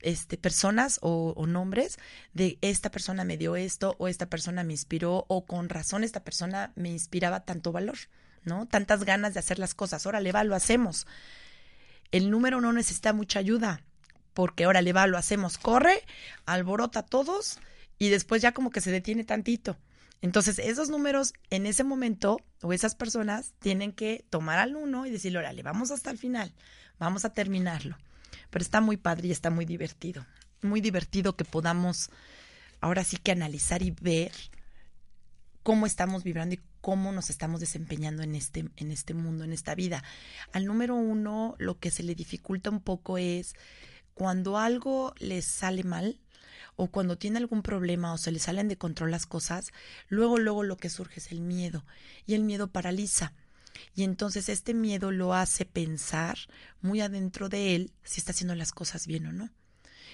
[0.02, 1.98] este, personas o, o, nombres
[2.34, 6.24] de esta persona me dio esto o esta persona me inspiró o con razón esta
[6.24, 7.98] persona me inspiraba tanto valor.
[8.48, 8.66] ¿No?
[8.66, 10.06] Tantas ganas de hacer las cosas.
[10.08, 11.06] Órale, va, lo hacemos.
[12.12, 13.82] El número no necesita mucha ayuda,
[14.34, 15.58] porque órale, va, lo hacemos.
[15.58, 16.04] Corre,
[16.46, 17.60] alborota a todos
[18.00, 19.78] y después ya como que se detiene tantito.
[20.22, 25.12] Entonces, esos números en ese momento o esas personas tienen que tomar al uno y
[25.12, 26.54] decirle, órale, vamos hasta el final,
[26.98, 27.98] vamos a terminarlo.
[28.50, 30.26] Pero está muy padre y está muy divertido.
[30.64, 32.10] Muy divertido que podamos
[32.82, 34.32] ahora sí que analizar y ver
[35.62, 39.76] cómo estamos vibrando y cómo nos estamos desempeñando en este, en este mundo, en esta
[39.76, 40.04] vida.
[40.52, 43.54] Al número uno, lo que se le dificulta un poco es
[44.14, 46.20] cuando algo les sale mal
[46.76, 49.72] o cuando tiene algún problema o se le salen de control las cosas,
[50.08, 51.86] luego, luego lo que surge es el miedo
[52.26, 53.34] y el miedo paraliza.
[53.96, 56.38] Y entonces este miedo lo hace pensar
[56.82, 59.50] muy adentro de él si está haciendo las cosas bien o no.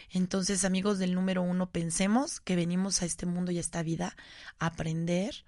[0.10, 4.15] Entonces, amigos del número uno, pensemos que venimos a este mundo y a esta vida
[4.60, 5.43] a aprender,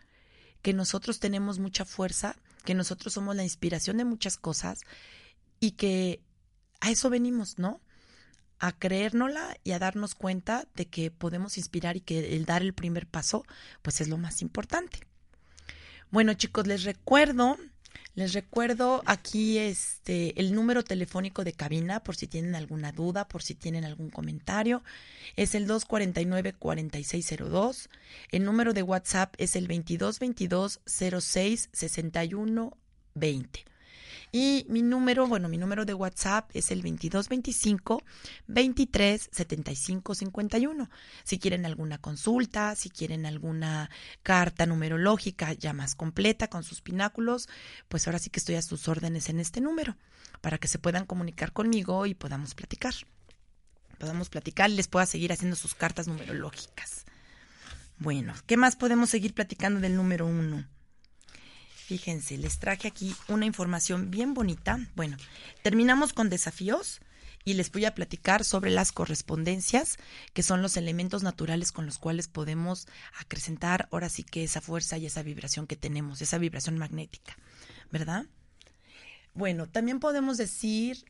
[0.66, 4.80] que nosotros tenemos mucha fuerza, que nosotros somos la inspiración de muchas cosas
[5.60, 6.24] y que
[6.80, 7.82] a eso venimos, ¿no?
[8.58, 12.74] A creérnosla y a darnos cuenta de que podemos inspirar y que el dar el
[12.74, 13.46] primer paso,
[13.84, 15.02] pues es lo más importante.
[16.10, 17.58] Bueno, chicos, les recuerdo
[18.16, 23.44] les recuerdo aquí este el número telefónico de cabina por si tienen alguna duda, por
[23.44, 24.84] si tienen algún comentario.
[25.36, 27.90] Es el 249-4602.
[28.32, 32.78] El número de WhatsApp es el 2222 06 61
[33.16, 33.66] 20.
[34.38, 38.04] Y mi número, bueno, mi número de WhatsApp es el 2225
[38.48, 40.90] 23 75 51.
[41.24, 43.90] Si quieren alguna consulta, si quieren alguna
[44.24, 47.48] carta numerológica ya más completa con sus pináculos,
[47.88, 49.96] pues ahora sí que estoy a sus órdenes en este número
[50.42, 52.94] para que se puedan comunicar conmigo y podamos platicar.
[54.00, 57.06] Podamos platicar y les pueda seguir haciendo sus cartas numerológicas.
[58.00, 60.66] Bueno, ¿qué más podemos seguir platicando del número uno?
[61.86, 64.80] Fíjense, les traje aquí una información bien bonita.
[64.96, 65.18] Bueno,
[65.62, 67.00] terminamos con desafíos
[67.44, 69.98] y les voy a platicar sobre las correspondencias,
[70.34, 72.88] que son los elementos naturales con los cuales podemos
[73.20, 77.38] acrecentar ahora sí que esa fuerza y esa vibración que tenemos, esa vibración magnética,
[77.92, 78.26] ¿verdad?
[79.36, 81.06] Bueno, también podemos decir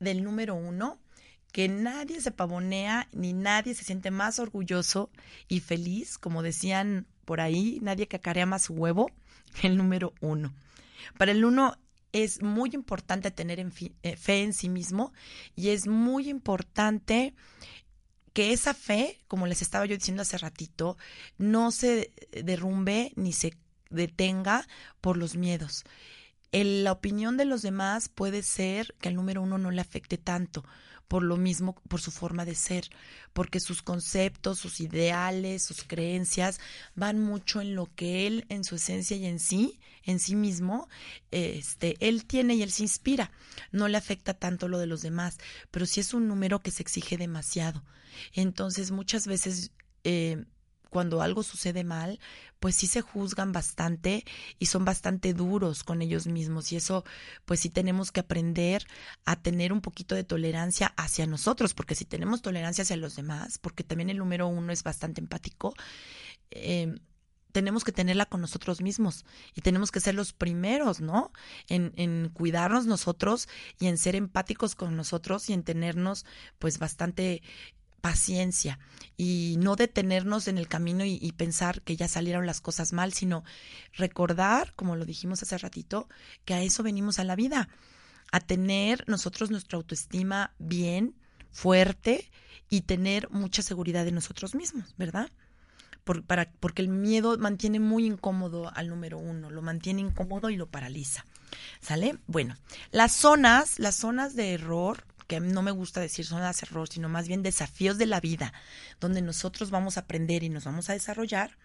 [0.00, 0.98] del número uno
[1.52, 5.08] que nadie se pavonea ni nadie se siente más orgulloso
[5.46, 9.12] y feliz, como decían por ahí, nadie cacarea más huevo
[9.62, 10.54] el número uno.
[11.18, 11.76] Para el uno
[12.12, 15.12] es muy importante tener eh, fe en sí mismo
[15.54, 17.34] y es muy importante
[18.32, 20.98] que esa fe, como les estaba yo diciendo hace ratito,
[21.38, 23.56] no se derrumbe ni se
[23.90, 24.66] detenga
[25.00, 25.84] por los miedos.
[26.52, 30.64] la opinión de los demás puede ser que al número uno no le afecte tanto,
[31.08, 32.88] por lo mismo, por su forma de ser,
[33.32, 36.60] porque sus conceptos, sus ideales, sus creencias
[36.94, 40.88] van mucho en lo que él, en su esencia y en sí, en sí mismo,
[41.30, 43.30] este, él tiene y él se inspira.
[43.72, 45.38] No le afecta tanto lo de los demás,
[45.70, 47.84] pero sí es un número que se exige demasiado.
[48.32, 49.72] Entonces, muchas veces
[50.04, 50.44] eh,
[50.96, 52.18] cuando algo sucede mal,
[52.58, 54.24] pues sí se juzgan bastante
[54.58, 56.72] y son bastante duros con ellos mismos.
[56.72, 57.04] Y eso,
[57.44, 58.86] pues sí tenemos que aprender
[59.26, 63.58] a tener un poquito de tolerancia hacia nosotros, porque si tenemos tolerancia hacia los demás,
[63.58, 65.74] porque también el número uno es bastante empático,
[66.50, 66.98] em,
[67.52, 71.30] tenemos que tenerla con nosotros mismos y tenemos que ser los primeros, ¿no?
[71.68, 76.24] En, en, cuidarnos nosotros y en ser empáticos con nosotros y en tenernos
[76.58, 77.42] pues bastante
[78.06, 78.78] paciencia
[79.16, 83.42] y no detenernos en el camino y, pensar que ya salieron las cosas mal, sino
[83.94, 86.08] recordar, como lo dijimos hace ratito,
[86.44, 87.68] que a eso venimos a la vida,
[88.30, 91.16] a tener nosotros nuestra autoestima bien,
[91.50, 92.30] fuerte
[92.70, 95.32] y tener mucha seguridad de nosotros mismos, ¿verdad?
[96.28, 100.68] para, porque el miedo mantiene muy incómodo al número uno, lo mantiene incómodo y lo
[100.68, 101.26] paraliza.
[101.80, 102.18] ¿Sale?
[102.28, 102.54] Bueno,
[102.92, 107.08] las zonas, las zonas de error que no me gusta decir son las errores, sino
[107.08, 108.52] más bien desafíos de la vida,
[109.00, 111.56] donde nosotros vamos a aprender y nos vamos a desarrollar,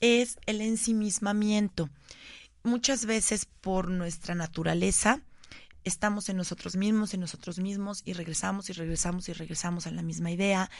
[0.00, 1.90] es el ensimismamiento.
[2.62, 5.22] Muchas veces por nuestra naturaleza
[5.84, 10.02] estamos en nosotros mismos, en nosotros mismos y regresamos y regresamos y regresamos a la
[10.02, 10.70] misma idea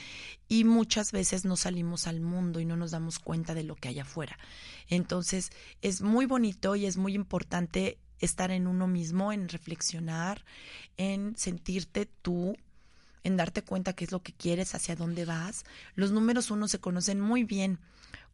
[0.48, 3.88] y muchas veces no salimos al mundo y no nos damos cuenta de lo que
[3.88, 4.38] hay afuera.
[4.88, 5.50] Entonces
[5.82, 10.44] es muy bonito y es muy importante estar en uno mismo, en reflexionar,
[10.96, 12.56] en sentirte tú,
[13.24, 15.64] en darte cuenta qué es lo que quieres, hacia dónde vas.
[15.94, 17.78] Los números uno se conocen muy bien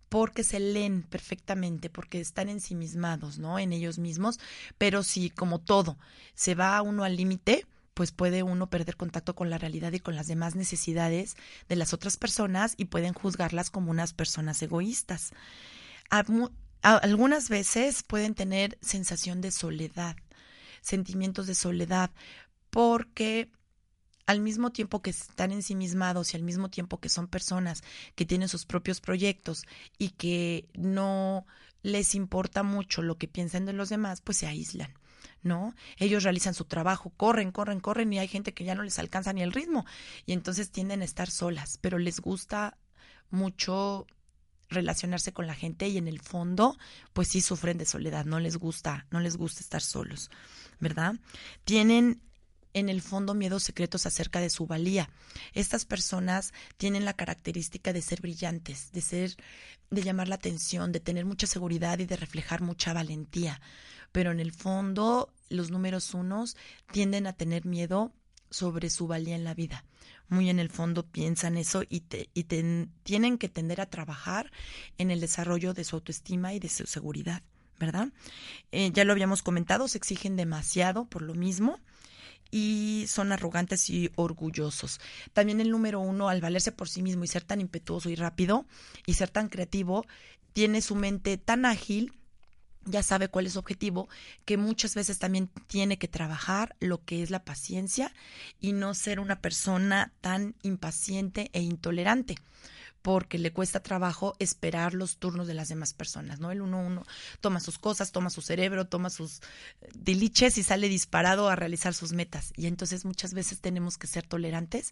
[0.09, 3.59] porque se leen perfectamente, porque están ensimismados, ¿no?
[3.59, 4.39] En ellos mismos,
[4.79, 5.99] pero si como todo
[6.35, 10.17] se va uno al límite, pues puede uno perder contacto con la realidad y con
[10.17, 11.37] las demás necesidades
[11.69, 15.33] de las otras personas y pueden juzgarlas como unas personas egoístas
[16.85, 20.17] algunas veces pueden tener sensación de soledad,
[20.83, 22.11] sentimientos de soledad,
[22.71, 23.51] porque
[24.27, 27.83] al mismo tiempo que están ensimismados y al mismo tiempo que son personas
[28.15, 29.65] que tienen sus propios proyectos
[29.99, 31.47] y que no
[31.83, 34.93] les importa mucho lo que piensan de los demás, pues se aíslan.
[35.43, 35.75] ¿no?
[35.99, 39.33] Ellos realizan su trabajo, corren, corren, corren y hay gente que ya no les alcanza
[39.33, 39.85] ni el ritmo
[40.25, 42.79] y entonces tienden a estar solas, pero les gusta
[43.31, 44.07] mucho
[44.75, 46.77] relacionarse con la gente y en el fondo
[47.13, 50.31] pues sí sufren de soledad, no les gusta, no les gusta estar solos,
[50.81, 51.15] ¿verdad?
[51.65, 52.21] Tienen
[52.75, 55.09] en el fondo miedos secretos acerca de su valía.
[55.53, 59.37] Estas personas tienen la característica de ser brillantes, de ser
[59.91, 63.61] de llamar la atención, de tener mucha seguridad y de reflejar mucha valentía.
[64.11, 66.57] Pero en el fondo los números unos
[66.93, 68.13] tienden a tener miedo
[68.51, 69.85] sobre su valía en la vida
[70.29, 74.51] muy en el fondo piensan eso y, te, y tienen que tender a trabajar
[74.99, 77.43] en el desarrollo de su autoestima y de su seguridad,
[77.79, 78.09] ¿verdad?
[78.73, 81.79] Eh, ya lo habíamos comentado, se exigen demasiado por lo mismo
[82.51, 85.01] y son arrogantes y orgullosos.
[85.33, 88.67] También el número uno, al valerse por sí mismo y ser tan impetuoso y rápido
[89.07, 90.07] y ser tan creativo,
[90.53, 92.13] tiene su mente tan ágil
[92.85, 94.09] ya sabe cuál es su objetivo,
[94.45, 98.13] que muchas veces también tiene que trabajar lo que es la paciencia
[98.61, 102.37] y no ser una persona tan impaciente e intolerante
[103.05, 106.51] porque le cuesta trabajo esperar los turnos de las demás personas, ¿no?
[106.51, 107.05] El uno uno
[107.43, 109.41] toma sus cosas, toma su cerebro, toma sus
[109.83, 112.55] eh, diliches y sale disparado a realizar sus metas.
[112.57, 114.91] Y entonces muchas veces tenemos que ser tolerantes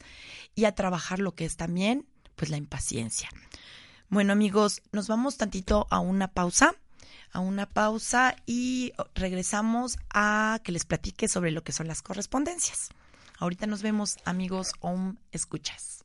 [0.55, 3.31] y a trabajar lo que es también, pues, la impaciencia.
[4.11, 6.75] Bueno, amigos, nos vamos tantito a una pausa
[7.33, 12.91] a una pausa y regresamos a que les platique sobre lo que son las correspondencias.
[13.39, 16.05] Ahorita nos vemos, amigos OM Escuchas.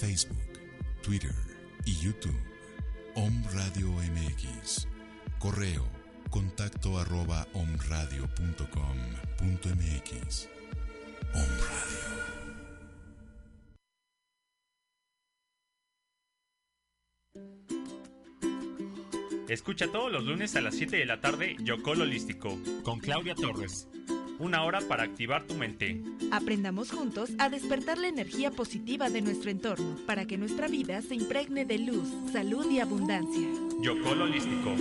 [0.00, 0.38] Facebook,
[1.02, 1.34] Twitter
[1.84, 2.40] y YouTube.
[3.14, 4.88] Om Radio MX.
[5.38, 5.86] Correo
[6.30, 10.48] contacto arroba omradio.com.mx.
[11.34, 12.00] Om Radio.
[19.48, 23.86] Escucha todos los lunes a las 7 de la tarde Yocol Holístico con Claudia Torres.
[24.40, 26.02] Una hora para activar tu mente.
[26.32, 31.14] Aprendamos juntos a despertar la energía positiva de nuestro entorno para que nuestra vida se
[31.14, 33.46] impregne de luz, salud y abundancia.
[33.82, 34.74] Yocol Holístico.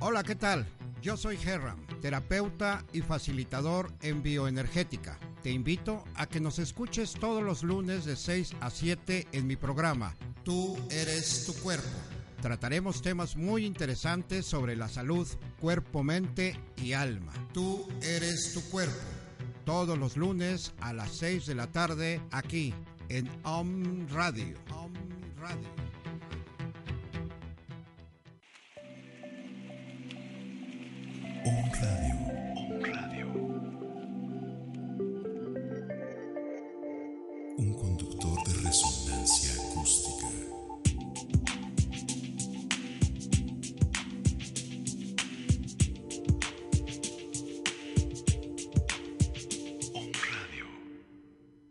[0.00, 0.66] Hola, ¿qué tal?
[1.00, 5.16] Yo soy Herram, terapeuta y facilitador en bioenergética.
[5.42, 9.56] Te invito a que nos escuches todos los lunes de 6 a 7 en mi
[9.56, 10.16] programa
[10.48, 11.86] Tú eres tu cuerpo.
[12.40, 15.28] Trataremos temas muy interesantes sobre la salud,
[15.60, 17.34] cuerpo, mente y alma.
[17.52, 18.96] Tú eres tu cuerpo.
[19.66, 22.72] Todos los lunes a las 6 de la tarde aquí
[23.10, 24.56] en Om Radio.
[24.70, 24.94] Om
[25.38, 25.87] Radio.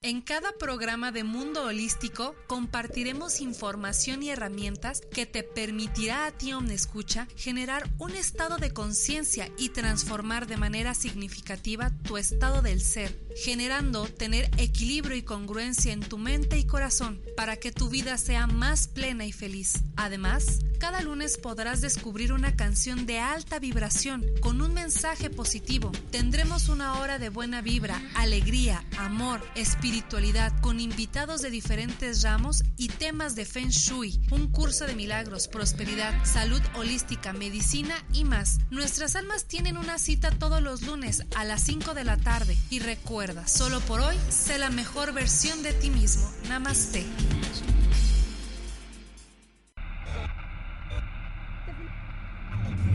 [0.08, 6.54] En cada programa de Mundo Holístico compartiremos información y herramientas que te permitirá a ti,
[6.54, 13.20] Omnescucha, generar un estado de conciencia y transformar de manera significativa tu estado del ser,
[13.36, 18.48] generando tener equilibrio y congruencia en tu mente y corazón para que tu vida sea
[18.48, 19.84] más plena y feliz.
[19.98, 25.92] Además, cada lunes podrás descubrir una canción de alta vibración con un mensaje positivo.
[26.12, 32.90] Tendremos una hora de buena vibra, alegría, amor, espiritualidad con invitados de diferentes ramos y
[32.90, 38.60] temas de Feng Shui, un curso de milagros, prosperidad, salud holística, medicina y más.
[38.70, 42.80] Nuestras almas tienen una cita todos los lunes a las 5 de la tarde y
[42.80, 46.30] recuerda, solo por hoy, sé la mejor versión de ti mismo.
[46.50, 47.06] Namaste.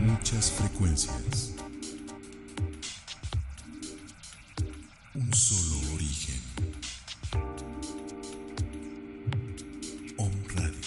[0.03, 1.55] Muchas frecuencias.
[5.15, 6.43] Un solo origen.
[10.19, 10.81] Om Radio.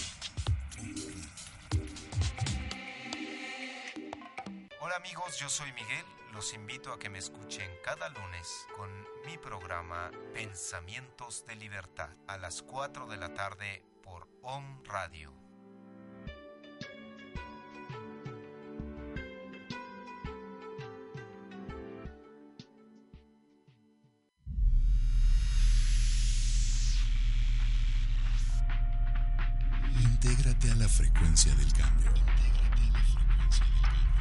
[4.80, 6.04] Hola amigos, yo soy Miguel.
[6.34, 8.90] Los invito a que me escuchen cada lunes con
[9.24, 15.45] mi programa Pensamientos de Libertad a las 4 de la tarde por Om Radio.
[31.36, 32.10] Frecuencia del cambio.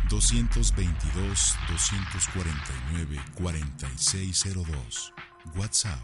[0.09, 5.13] 222 249 4602.
[5.55, 5.99] WhatsApp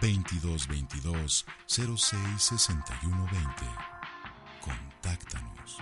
[0.00, 3.64] 2222 066120.
[4.60, 5.78] Contáctanos.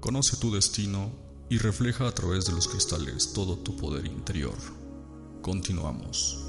[0.00, 4.56] Conoce tu destino y refleja a través de los cristales todo tu poder interior.
[5.42, 6.42] Continuamos.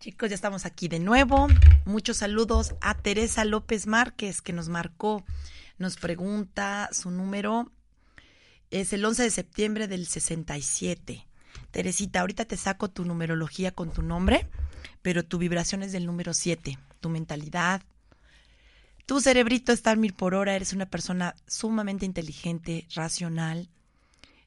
[0.00, 1.46] Chicos, ya estamos aquí de nuevo.
[1.84, 5.22] Muchos saludos a Teresa López Márquez que nos marcó,
[5.78, 7.70] nos pregunta su número.
[8.70, 11.26] Es el 11 de septiembre del 67.
[11.70, 14.48] Teresita, ahorita te saco tu numerología con tu nombre,
[15.02, 17.82] pero tu vibración es del número 7, tu mentalidad.
[19.10, 23.68] Tu cerebrito está a mil por hora, eres una persona sumamente inteligente, racional,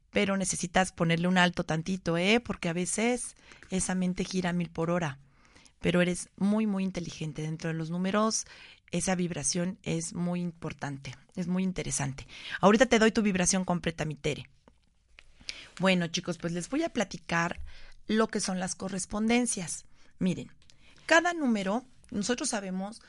[0.10, 2.40] pero necesitas ponerle un alto tantito, ¿eh?
[2.40, 3.36] Porque a veces
[3.72, 5.20] esa mente gira a mil por hora,
[5.82, 7.42] pero eres muy, muy inteligente.
[7.42, 8.46] Dentro de los números,
[8.92, 12.26] esa vibración es muy importante, es muy interesante.
[12.62, 14.50] Ahorita te doy tu vibración completa, mi Tere.
[15.82, 17.60] Bueno, chicos, pues les voy a platicar
[18.08, 19.84] lo que son las correspondencias.
[20.20, 20.50] Miren,
[21.06, 23.02] cada número, nosotros sabemos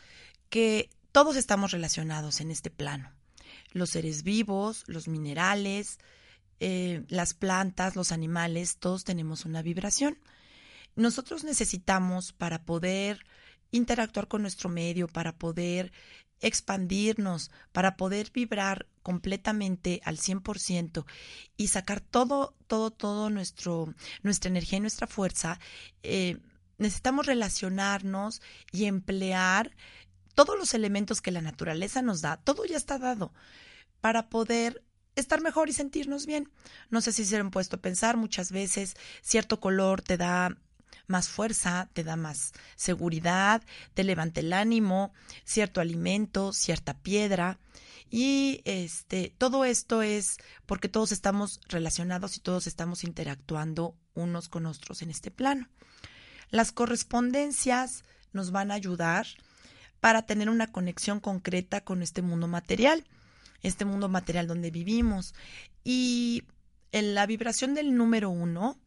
[0.50, 3.12] que todos estamos relacionados en este plano.
[3.70, 6.00] Los seres vivos, los minerales,
[6.58, 10.18] eh, las plantas, los animales, todos tenemos una vibración.
[10.96, 13.24] Nosotros necesitamos para poder
[13.70, 15.92] interactuar con nuestro medio, para poder
[16.40, 21.06] expandirnos, para poder vibrar completamente al 100%
[21.56, 23.94] y sacar todo, todo, todo nuestro,
[24.24, 25.60] nuestra energía y nuestra fuerza,
[26.02, 26.38] eh,
[26.78, 28.42] necesitamos relacionarnos
[28.72, 29.70] y emplear
[30.34, 33.32] todos los elementos que la naturaleza nos da, todo ya está dado
[34.00, 34.82] para poder
[35.16, 36.50] estar mejor y sentirnos bien.
[36.90, 40.56] No sé si se han puesto a pensar muchas veces, cierto color te da
[41.06, 43.62] más fuerza, te da más seguridad,
[43.94, 45.12] te levanta el ánimo,
[45.44, 47.58] cierto alimento, cierta piedra.
[48.10, 54.66] Y este, todo esto es porque todos estamos relacionados y todos estamos interactuando unos con
[54.66, 55.68] otros en este plano.
[56.50, 59.26] Las correspondencias nos van a ayudar
[60.04, 63.06] para tener una conexión concreta con este mundo material,
[63.62, 65.34] este mundo material donde vivimos.
[65.82, 66.42] Y
[66.92, 68.78] en la vibración del número uno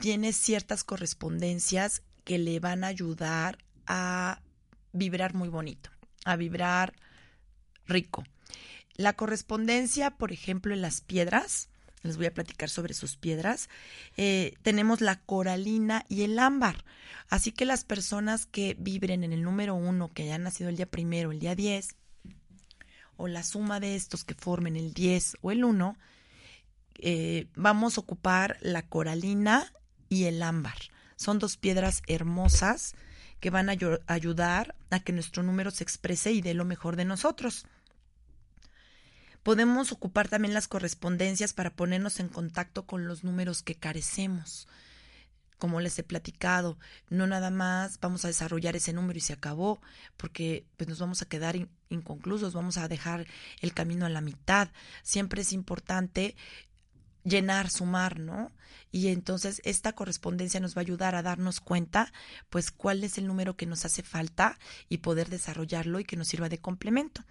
[0.00, 4.40] tiene ciertas correspondencias que le van a ayudar a
[4.94, 5.90] vibrar muy bonito,
[6.24, 6.94] a vibrar
[7.84, 8.24] rico.
[8.94, 11.68] La correspondencia, por ejemplo, en las piedras,
[12.02, 13.68] les voy a platicar sobre sus piedras,
[14.16, 16.84] eh, tenemos la coralina y el ámbar.
[17.28, 20.86] Así que las personas que vibren en el número uno, que hayan nacido el día
[20.86, 21.96] primero, el día 10,
[23.16, 25.96] o la suma de estos que formen el 10 o el 1,
[26.98, 29.72] eh, vamos a ocupar la coralina
[30.08, 30.76] y el ámbar.
[31.16, 32.94] Son dos piedras hermosas
[33.40, 33.76] que van a
[34.06, 37.66] ayudar a que nuestro número se exprese y dé lo mejor de nosotros.
[39.42, 44.68] Podemos ocupar también las correspondencias para ponernos en contacto con los números que carecemos.
[45.58, 46.78] Como les he platicado,
[47.08, 49.80] no nada más vamos a desarrollar ese número y se acabó,
[50.16, 51.56] porque pues nos vamos a quedar
[51.88, 53.26] inconclusos, vamos a dejar
[53.60, 54.68] el camino a la mitad.
[55.02, 56.36] Siempre es importante
[57.24, 58.52] llenar, sumar, ¿no?
[58.90, 62.12] Y entonces esta correspondencia nos va a ayudar a darnos cuenta,
[62.50, 66.28] pues, cuál es el número que nos hace falta y poder desarrollarlo y que nos
[66.28, 67.24] sirva de complemento.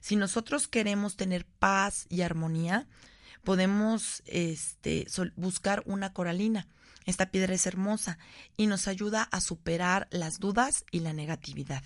[0.00, 2.86] Si nosotros queremos tener paz y armonía,
[3.44, 6.68] podemos este, buscar una coralina.
[7.06, 8.18] Esta piedra es hermosa
[8.56, 11.82] y nos ayuda a superar las dudas y la negatividad.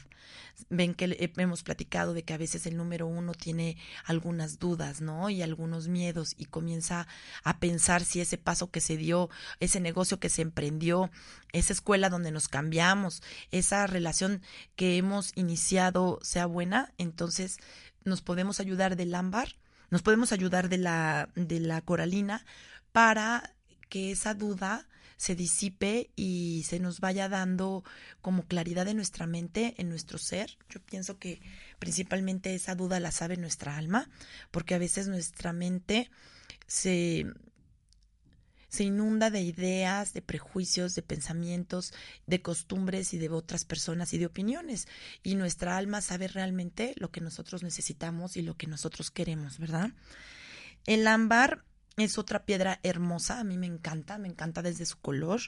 [0.68, 5.30] Ven que hemos platicado de que a veces el número uno tiene algunas dudas, ¿no?
[5.30, 7.06] Y algunos miedos y comienza
[7.44, 11.10] a pensar si ese paso que se dio, ese negocio que se emprendió,
[11.52, 14.42] esa escuela donde nos cambiamos, esa relación
[14.74, 17.58] que hemos iniciado sea buena, entonces
[18.04, 19.48] nos podemos ayudar del ámbar,
[19.90, 22.44] nos podemos ayudar de la, de la coralina
[22.92, 23.54] para
[23.88, 24.86] que esa duda
[25.16, 27.84] se disipe y se nos vaya dando
[28.20, 30.58] como claridad en nuestra mente, en nuestro ser.
[30.68, 31.40] Yo pienso que
[31.78, 34.10] principalmente esa duda la sabe nuestra alma,
[34.50, 36.10] porque a veces nuestra mente
[36.66, 37.26] se,
[38.74, 41.94] se inunda de ideas, de prejuicios, de pensamientos,
[42.26, 44.88] de costumbres y de otras personas y de opiniones.
[45.22, 49.90] Y nuestra alma sabe realmente lo que nosotros necesitamos y lo que nosotros queremos, ¿verdad?
[50.86, 51.64] El ámbar
[51.96, 55.40] es otra piedra hermosa, a mí me encanta, me encanta desde su color.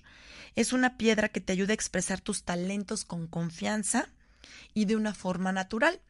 [0.54, 4.08] Es una piedra que te ayuda a expresar tus talentos con confianza
[4.72, 6.00] y de una forma natural.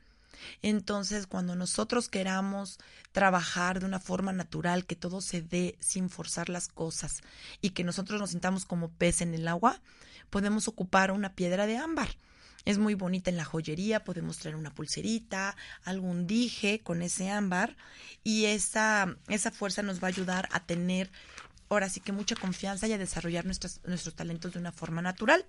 [0.62, 2.78] Entonces, cuando nosotros queramos
[3.12, 7.22] trabajar de una forma natural, que todo se dé sin forzar las cosas
[7.60, 9.80] y que nosotros nos sintamos como pez en el agua,
[10.30, 12.08] podemos ocupar una piedra de ámbar.
[12.64, 17.76] Es muy bonita en la joyería, podemos traer una pulserita, algún dije con ese ámbar
[18.24, 21.12] y esa, esa fuerza nos va a ayudar a tener
[21.68, 25.46] ahora sí que mucha confianza y a desarrollar nuestros, nuestros talentos de una forma natural.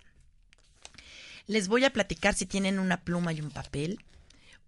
[1.48, 4.04] Les voy a platicar si tienen una pluma y un papel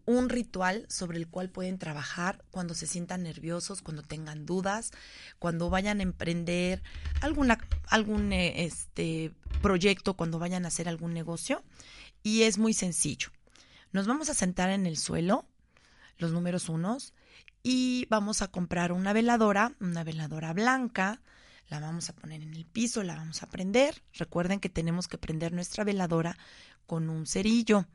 [0.05, 4.91] un ritual sobre el cual pueden trabajar cuando se sientan nerviosos, cuando tengan dudas,
[5.37, 6.81] cuando vayan a emprender
[7.21, 9.31] alguna, algún eh, este,
[9.61, 11.63] proyecto, cuando vayan a hacer algún negocio.
[12.23, 13.29] Y es muy sencillo.
[13.91, 15.45] Nos vamos a sentar en el suelo,
[16.17, 17.13] los números unos,
[17.63, 21.21] y vamos a comprar una veladora, una veladora blanca,
[21.69, 24.01] la vamos a poner en el piso, la vamos a prender.
[24.13, 26.37] Recuerden que tenemos que prender nuestra veladora
[26.87, 27.85] con un cerillo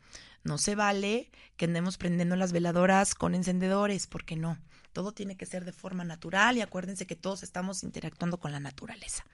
[0.45, 4.59] No se vale que andemos prendiendo las veladoras con encendedores, porque no.
[4.93, 8.61] Todo tiene que ser de forma natural y acuérdense que todos estamos interactuando con la
[8.61, 9.25] naturaleza.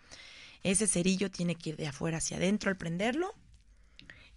[0.63, 3.35] Ese cerillo tiene que ir de afuera hacia adentro al prenderlo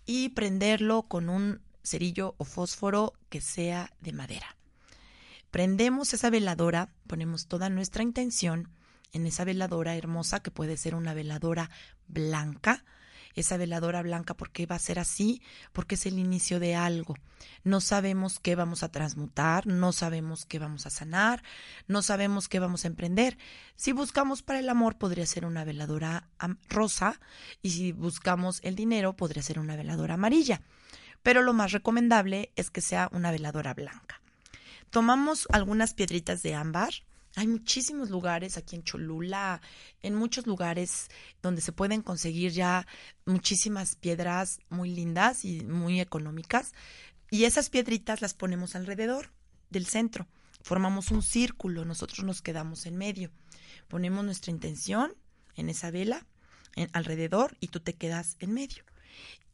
[0.06, 4.58] y prenderlo con un cerillo o fósforo que sea de madera.
[5.51, 8.70] Prendemos esa veladora, ponemos toda nuestra intención
[9.14, 11.70] en esa veladora hermosa que puede ser una veladora
[12.07, 12.84] blanca,
[13.36, 15.41] esa veladora blanca, ¿por qué va a ser así?
[15.72, 17.16] Porque es el inicio de algo.
[17.64, 21.43] No sabemos qué vamos a transmutar, no sabemos qué vamos a sanar,
[21.88, 23.38] no sabemos qué vamos a emprender.
[23.76, 26.30] Si buscamos para el amor, podría ser una veladora
[26.70, 27.20] rosa,
[27.61, 30.61] y si buscamos el dinero, podría ser una veladora amarilla.
[31.24, 34.22] Pero lo más recomendable es que sea una veladora blanca.
[34.89, 36.93] Tomamos algunas piedritas de ámbar,
[37.36, 39.61] hay muchísimos lugares aquí en Cholula,
[40.01, 41.07] en muchos lugares
[41.41, 42.86] donde se pueden conseguir ya
[43.25, 46.73] muchísimas piedras muy lindas y muy económicas.
[47.31, 49.31] Y esas piedritas las ponemos alrededor
[49.71, 50.27] del centro.
[50.61, 53.31] Formamos un círculo, nosotros nos quedamos en medio.
[53.88, 55.13] Ponemos nuestra intención
[55.55, 56.25] en esa vela
[56.91, 58.84] alrededor y tú te quedas en medio.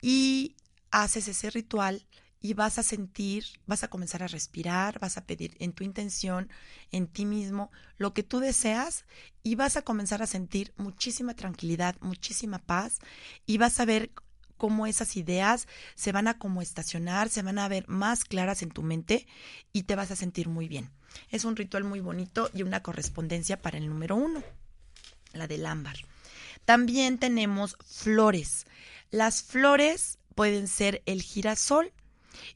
[0.01, 0.55] Y
[0.91, 2.05] haces ese ritual
[2.41, 6.49] y vas a sentir, vas a comenzar a respirar, vas a pedir en tu intención,
[6.91, 9.05] en ti mismo, lo que tú deseas
[9.43, 12.99] y vas a comenzar a sentir muchísima tranquilidad, muchísima paz
[13.45, 14.11] y vas a ver
[14.57, 18.69] cómo esas ideas se van a como estacionar, se van a ver más claras en
[18.69, 19.25] tu mente
[19.73, 20.91] y te vas a sentir muy bien.
[21.29, 24.43] Es un ritual muy bonito y una correspondencia para el número uno,
[25.33, 25.97] la del ámbar.
[26.65, 28.65] También tenemos flores.
[29.11, 31.91] Las flores pueden ser el girasol,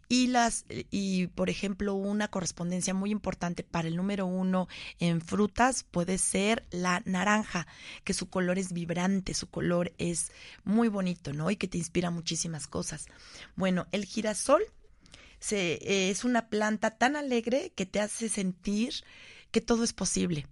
[0.08, 4.68] y las, y por ejemplo, una correspondencia muy importante para el número uno
[5.00, 7.68] en frutas puede ser la naranja,
[8.04, 10.32] que su color es vibrante, su color es
[10.64, 11.52] muy bonito, ¿no?
[11.52, 13.08] Y que te inspira muchísimas cosas.
[13.56, 14.64] Bueno, el girasol
[15.40, 18.94] se, es una planta tan alegre que te hace sentir
[19.52, 20.48] que todo es posible.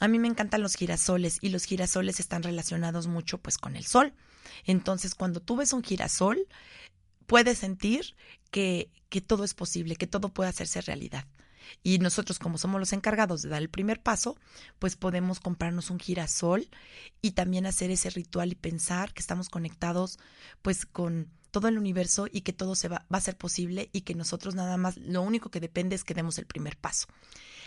[0.00, 3.84] A mí me encantan los girasoles y los girasoles están relacionados mucho pues con el
[3.84, 4.12] sol.
[4.64, 6.46] Entonces, cuando tú ves un girasol,
[7.26, 8.16] puedes sentir
[8.50, 11.26] que, que todo es posible, que todo puede hacerse realidad.
[11.82, 14.36] Y nosotros, como somos los encargados de dar el primer paso,
[14.78, 16.68] pues podemos comprarnos un girasol
[17.22, 20.18] y también hacer ese ritual y pensar que estamos conectados
[20.62, 24.00] pues con todo el universo y que todo se va, va a ser posible y
[24.00, 27.06] que nosotros nada más, lo único que depende es que demos el primer paso.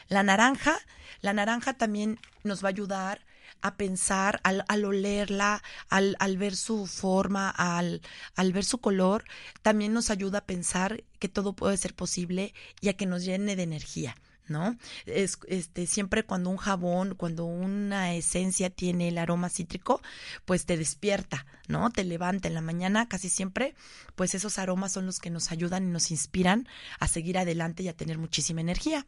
[0.10, 0.78] La naranja,
[1.22, 3.26] la naranja también nos va a ayudar
[3.62, 8.02] a pensar, al, al olerla, al, al, ver su forma, al,
[8.36, 9.26] al ver su color,
[9.62, 13.56] también nos ayuda a pensar que todo puede ser posible y a que nos llene
[13.56, 14.16] de energía.
[14.50, 14.78] ¿no?
[15.06, 20.02] Es, este, siempre cuando un jabón, cuando una esencia tiene el aroma cítrico,
[20.46, 21.90] pues te despierta, ¿no?
[21.92, 23.76] Te levanta en la mañana, casi siempre,
[24.16, 26.68] pues esos aromas son los que nos ayudan y nos inspiran
[27.00, 29.06] a seguir adelante y a tener muchísima energía.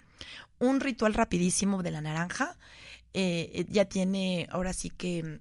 [0.60, 2.58] Un ritual rapidísimo de la naranja
[3.14, 5.40] eh, eh, ya tiene ahora sí que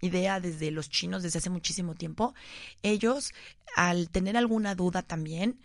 [0.00, 2.34] idea desde los chinos desde hace muchísimo tiempo.
[2.82, 3.32] Ellos,
[3.76, 5.60] al tener alguna duda también,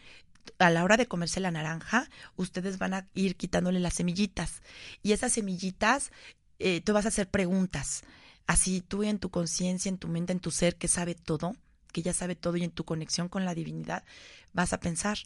[0.60, 4.62] a la hora de comerse la naranja, ustedes van a ir quitándole las semillitas.
[5.02, 6.12] Y esas semillitas,
[6.60, 8.04] eh, tú vas a hacer preguntas.
[8.46, 11.56] Así tú en tu conciencia, en tu mente, en tu ser que sabe todo,
[11.92, 14.04] que ya sabe todo y en tu conexión con la divinidad,
[14.52, 15.20] vas a pensar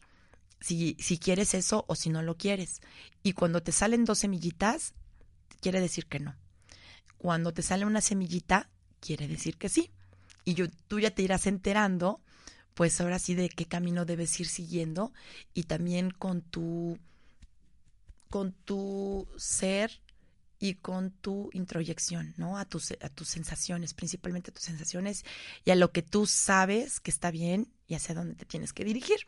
[0.59, 2.81] si, si quieres eso o si no lo quieres.
[3.23, 4.93] Y cuando te salen dos semillitas,
[5.61, 6.35] quiere decir que no.
[7.17, 9.91] Cuando te sale una semillita, quiere decir que sí.
[10.45, 12.21] Y yo, tú ya te irás enterando,
[12.73, 15.13] pues ahora sí, de qué camino debes ir siguiendo
[15.53, 16.97] y también con tu,
[18.29, 20.01] con tu ser
[20.59, 22.57] y con tu introyección, ¿no?
[22.57, 25.25] A tus, a tus sensaciones, principalmente a tus sensaciones
[25.65, 28.83] y a lo que tú sabes que está bien y hacia dónde te tienes que
[28.83, 29.19] dirigir.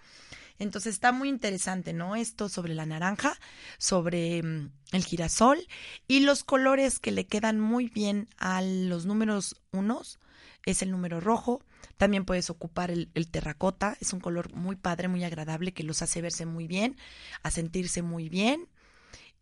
[0.60, 2.16] Entonces está muy interesante, ¿no?
[2.16, 3.39] Esto sobre la naranja,
[3.78, 5.66] sobre mm, el girasol
[6.07, 10.20] y los colores que le quedan muy bien a los números unos
[10.66, 11.64] es el número rojo.
[11.97, 16.01] También puedes ocupar el, el, terracota, es un color muy padre, muy agradable que los
[16.01, 16.97] hace verse muy bien,
[17.43, 18.68] a sentirse muy bien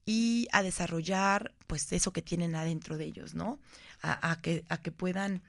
[0.06, 3.60] y a desarrollar pues eso que tienen adentro de ellos, ¿no?
[4.02, 5.44] A, a que, a que puedan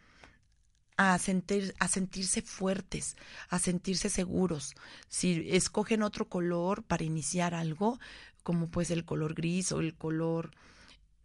[0.98, 3.16] a, sentir, a sentirse fuertes,
[3.48, 4.74] a sentirse seguros.
[5.08, 8.00] Si escogen otro color para iniciar algo,
[8.42, 10.50] como pues el color gris o el color,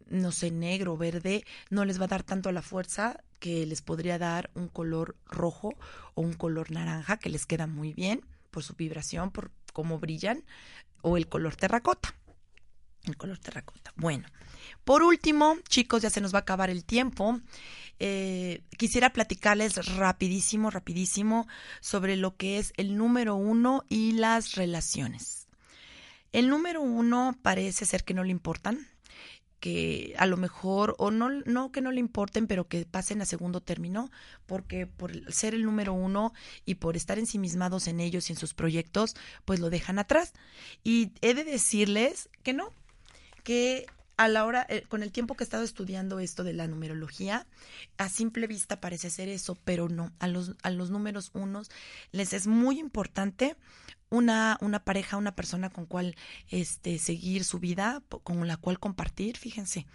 [0.06, 4.16] no sé, negro, verde, no les va a dar tanto la fuerza que les podría
[4.16, 5.74] dar un color rojo
[6.14, 10.44] o un color naranja que les queda muy bien por su vibración, por cómo brillan,
[11.02, 12.14] o el color terracota.
[13.02, 13.92] El color terracota.
[13.96, 14.26] Bueno,
[14.84, 17.40] por último, chicos, ya se nos va a acabar el tiempo.
[17.98, 21.46] Eh, quisiera platicarles rapidísimo, rapidísimo
[21.80, 25.48] sobre lo que es el número uno y las relaciones.
[26.32, 28.88] El número uno parece ser que no le importan,
[29.60, 33.24] que a lo mejor, o no, no que no le importen, pero que pasen a
[33.24, 34.10] segundo término,
[34.44, 36.34] porque por ser el número uno
[36.66, 39.14] y por estar ensimismados en ellos y en sus proyectos,
[39.44, 40.34] pues lo dejan atrás.
[40.82, 42.72] Y he de decirles que no,
[43.42, 43.86] que
[44.16, 47.46] a la hora, eh, con el tiempo que he estado estudiando esto de la numerología,
[47.98, 51.70] a simple vista parece ser eso, pero no, a los, a los números unos
[52.12, 53.56] les es muy importante
[54.10, 56.14] una, una pareja, una persona con cual
[56.48, 59.86] este, seguir su vida, con la cual compartir, fíjense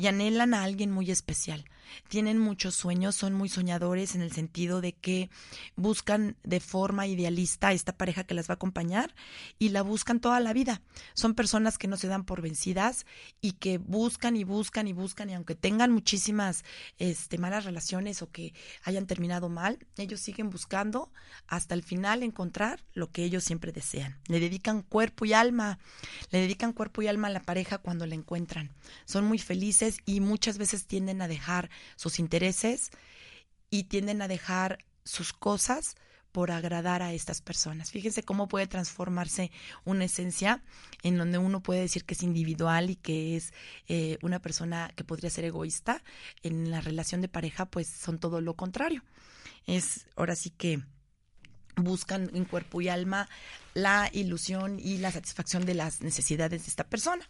[0.00, 1.64] y anhelan a alguien muy especial.
[2.08, 5.30] Tienen muchos sueños, son muy soñadores en el sentido de que
[5.76, 9.14] buscan de forma idealista a esta pareja que las va a acompañar
[9.58, 10.82] y la buscan toda la vida.
[11.14, 13.06] Son personas que no se dan por vencidas
[13.40, 16.64] y que buscan y buscan y buscan y aunque tengan muchísimas
[16.98, 21.10] este, malas relaciones o que hayan terminado mal, ellos siguen buscando
[21.46, 24.18] hasta el final encontrar lo que ellos siempre desean.
[24.26, 25.78] Le dedican cuerpo y alma,
[26.30, 28.70] le dedican cuerpo y alma a la pareja cuando la encuentran.
[29.04, 32.90] Son muy felices y muchas veces tienden a dejar sus intereses
[33.70, 35.96] y tienden a dejar sus cosas
[36.32, 37.90] por agradar a estas personas.
[37.90, 39.50] Fíjense cómo puede transformarse
[39.84, 40.62] una esencia
[41.02, 43.52] en donde uno puede decir que es individual y que es
[43.88, 46.02] eh, una persona que podría ser egoísta.
[46.42, 49.02] En la relación de pareja, pues son todo lo contrario.
[49.66, 50.80] Es ahora sí que
[51.76, 53.28] buscan en cuerpo y alma
[53.74, 57.28] la ilusión y la satisfacción de las necesidades de esta persona.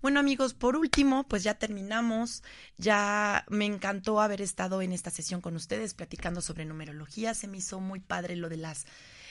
[0.00, 2.44] Bueno amigos, por último, pues ya terminamos.
[2.76, 7.34] Ya me encantó haber estado en esta sesión con ustedes platicando sobre numerología.
[7.34, 8.86] Se me hizo muy padre lo de las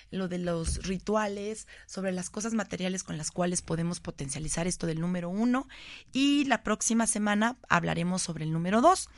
[0.09, 5.01] lo de los rituales, sobre las cosas materiales con las cuales podemos potencializar esto del
[5.01, 5.68] número uno.
[6.13, 9.09] Y la próxima semana hablaremos sobre el número dos.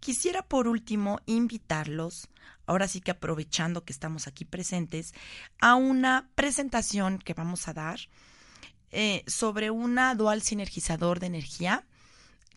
[0.00, 2.28] Quisiera por último invitarlos,
[2.66, 5.14] ahora sí que aprovechando que estamos aquí presentes,
[5.60, 8.00] a una presentación que vamos a dar
[8.94, 11.84] eh, sobre una dual sinergizador de energía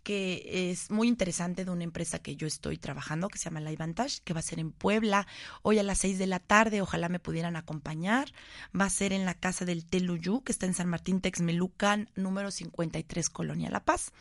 [0.08, 3.76] que es muy interesante de una empresa que yo estoy trabajando, que se llama Live
[3.76, 5.28] Vantage, que va a ser en Puebla,
[5.64, 8.32] hoy a las 6 de la tarde, ojalá me pudieran acompañar.
[8.74, 12.52] Va a ser en la casa del Teluyú, que está en San Martín Texmelucan, número
[12.52, 14.14] 53, Colonia La Paz.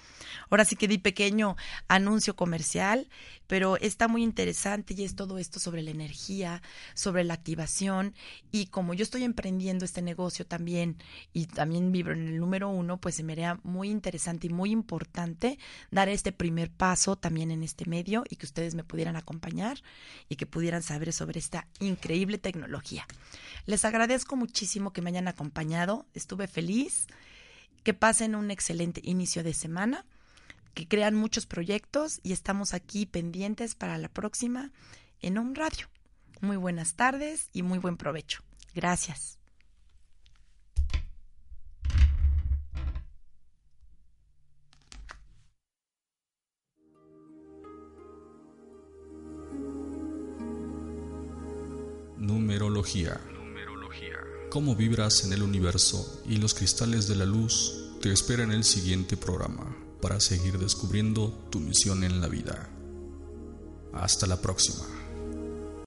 [0.51, 1.55] Ahora sí que di pequeño
[1.87, 3.09] anuncio comercial,
[3.47, 6.63] pero está muy interesante y es todo esto sobre la energía,
[6.95, 8.15] sobre la activación,
[8.51, 10.97] y como yo estoy emprendiendo este negocio también,
[11.33, 14.71] y también vibro en el número uno, pues se me haría muy interesante y muy
[14.71, 15.59] importante
[15.91, 19.83] dar este primer paso también en este medio y que ustedes me pudieran acompañar
[20.29, 23.07] y que pudieran saber sobre esta increíble tecnología.
[23.67, 27.07] Les agradezco muchísimo que me hayan acompañado, estuve feliz,
[27.83, 30.05] que pasen un excelente inicio de semana,
[30.77, 34.73] que crean muchos proyectos y estamos aquí pendientes para la próxima
[35.23, 35.89] en un radio.
[36.43, 38.43] Muy buenas tardes y muy buen provecho.
[38.75, 39.39] Gracias.
[52.19, 53.19] Numerología.
[54.51, 58.65] Cómo vibras en el universo y los cristales de la luz te esperan en el
[58.65, 62.69] siguiente programa para seguir descubriendo tu misión en la vida.
[63.93, 64.96] Hasta la próxima.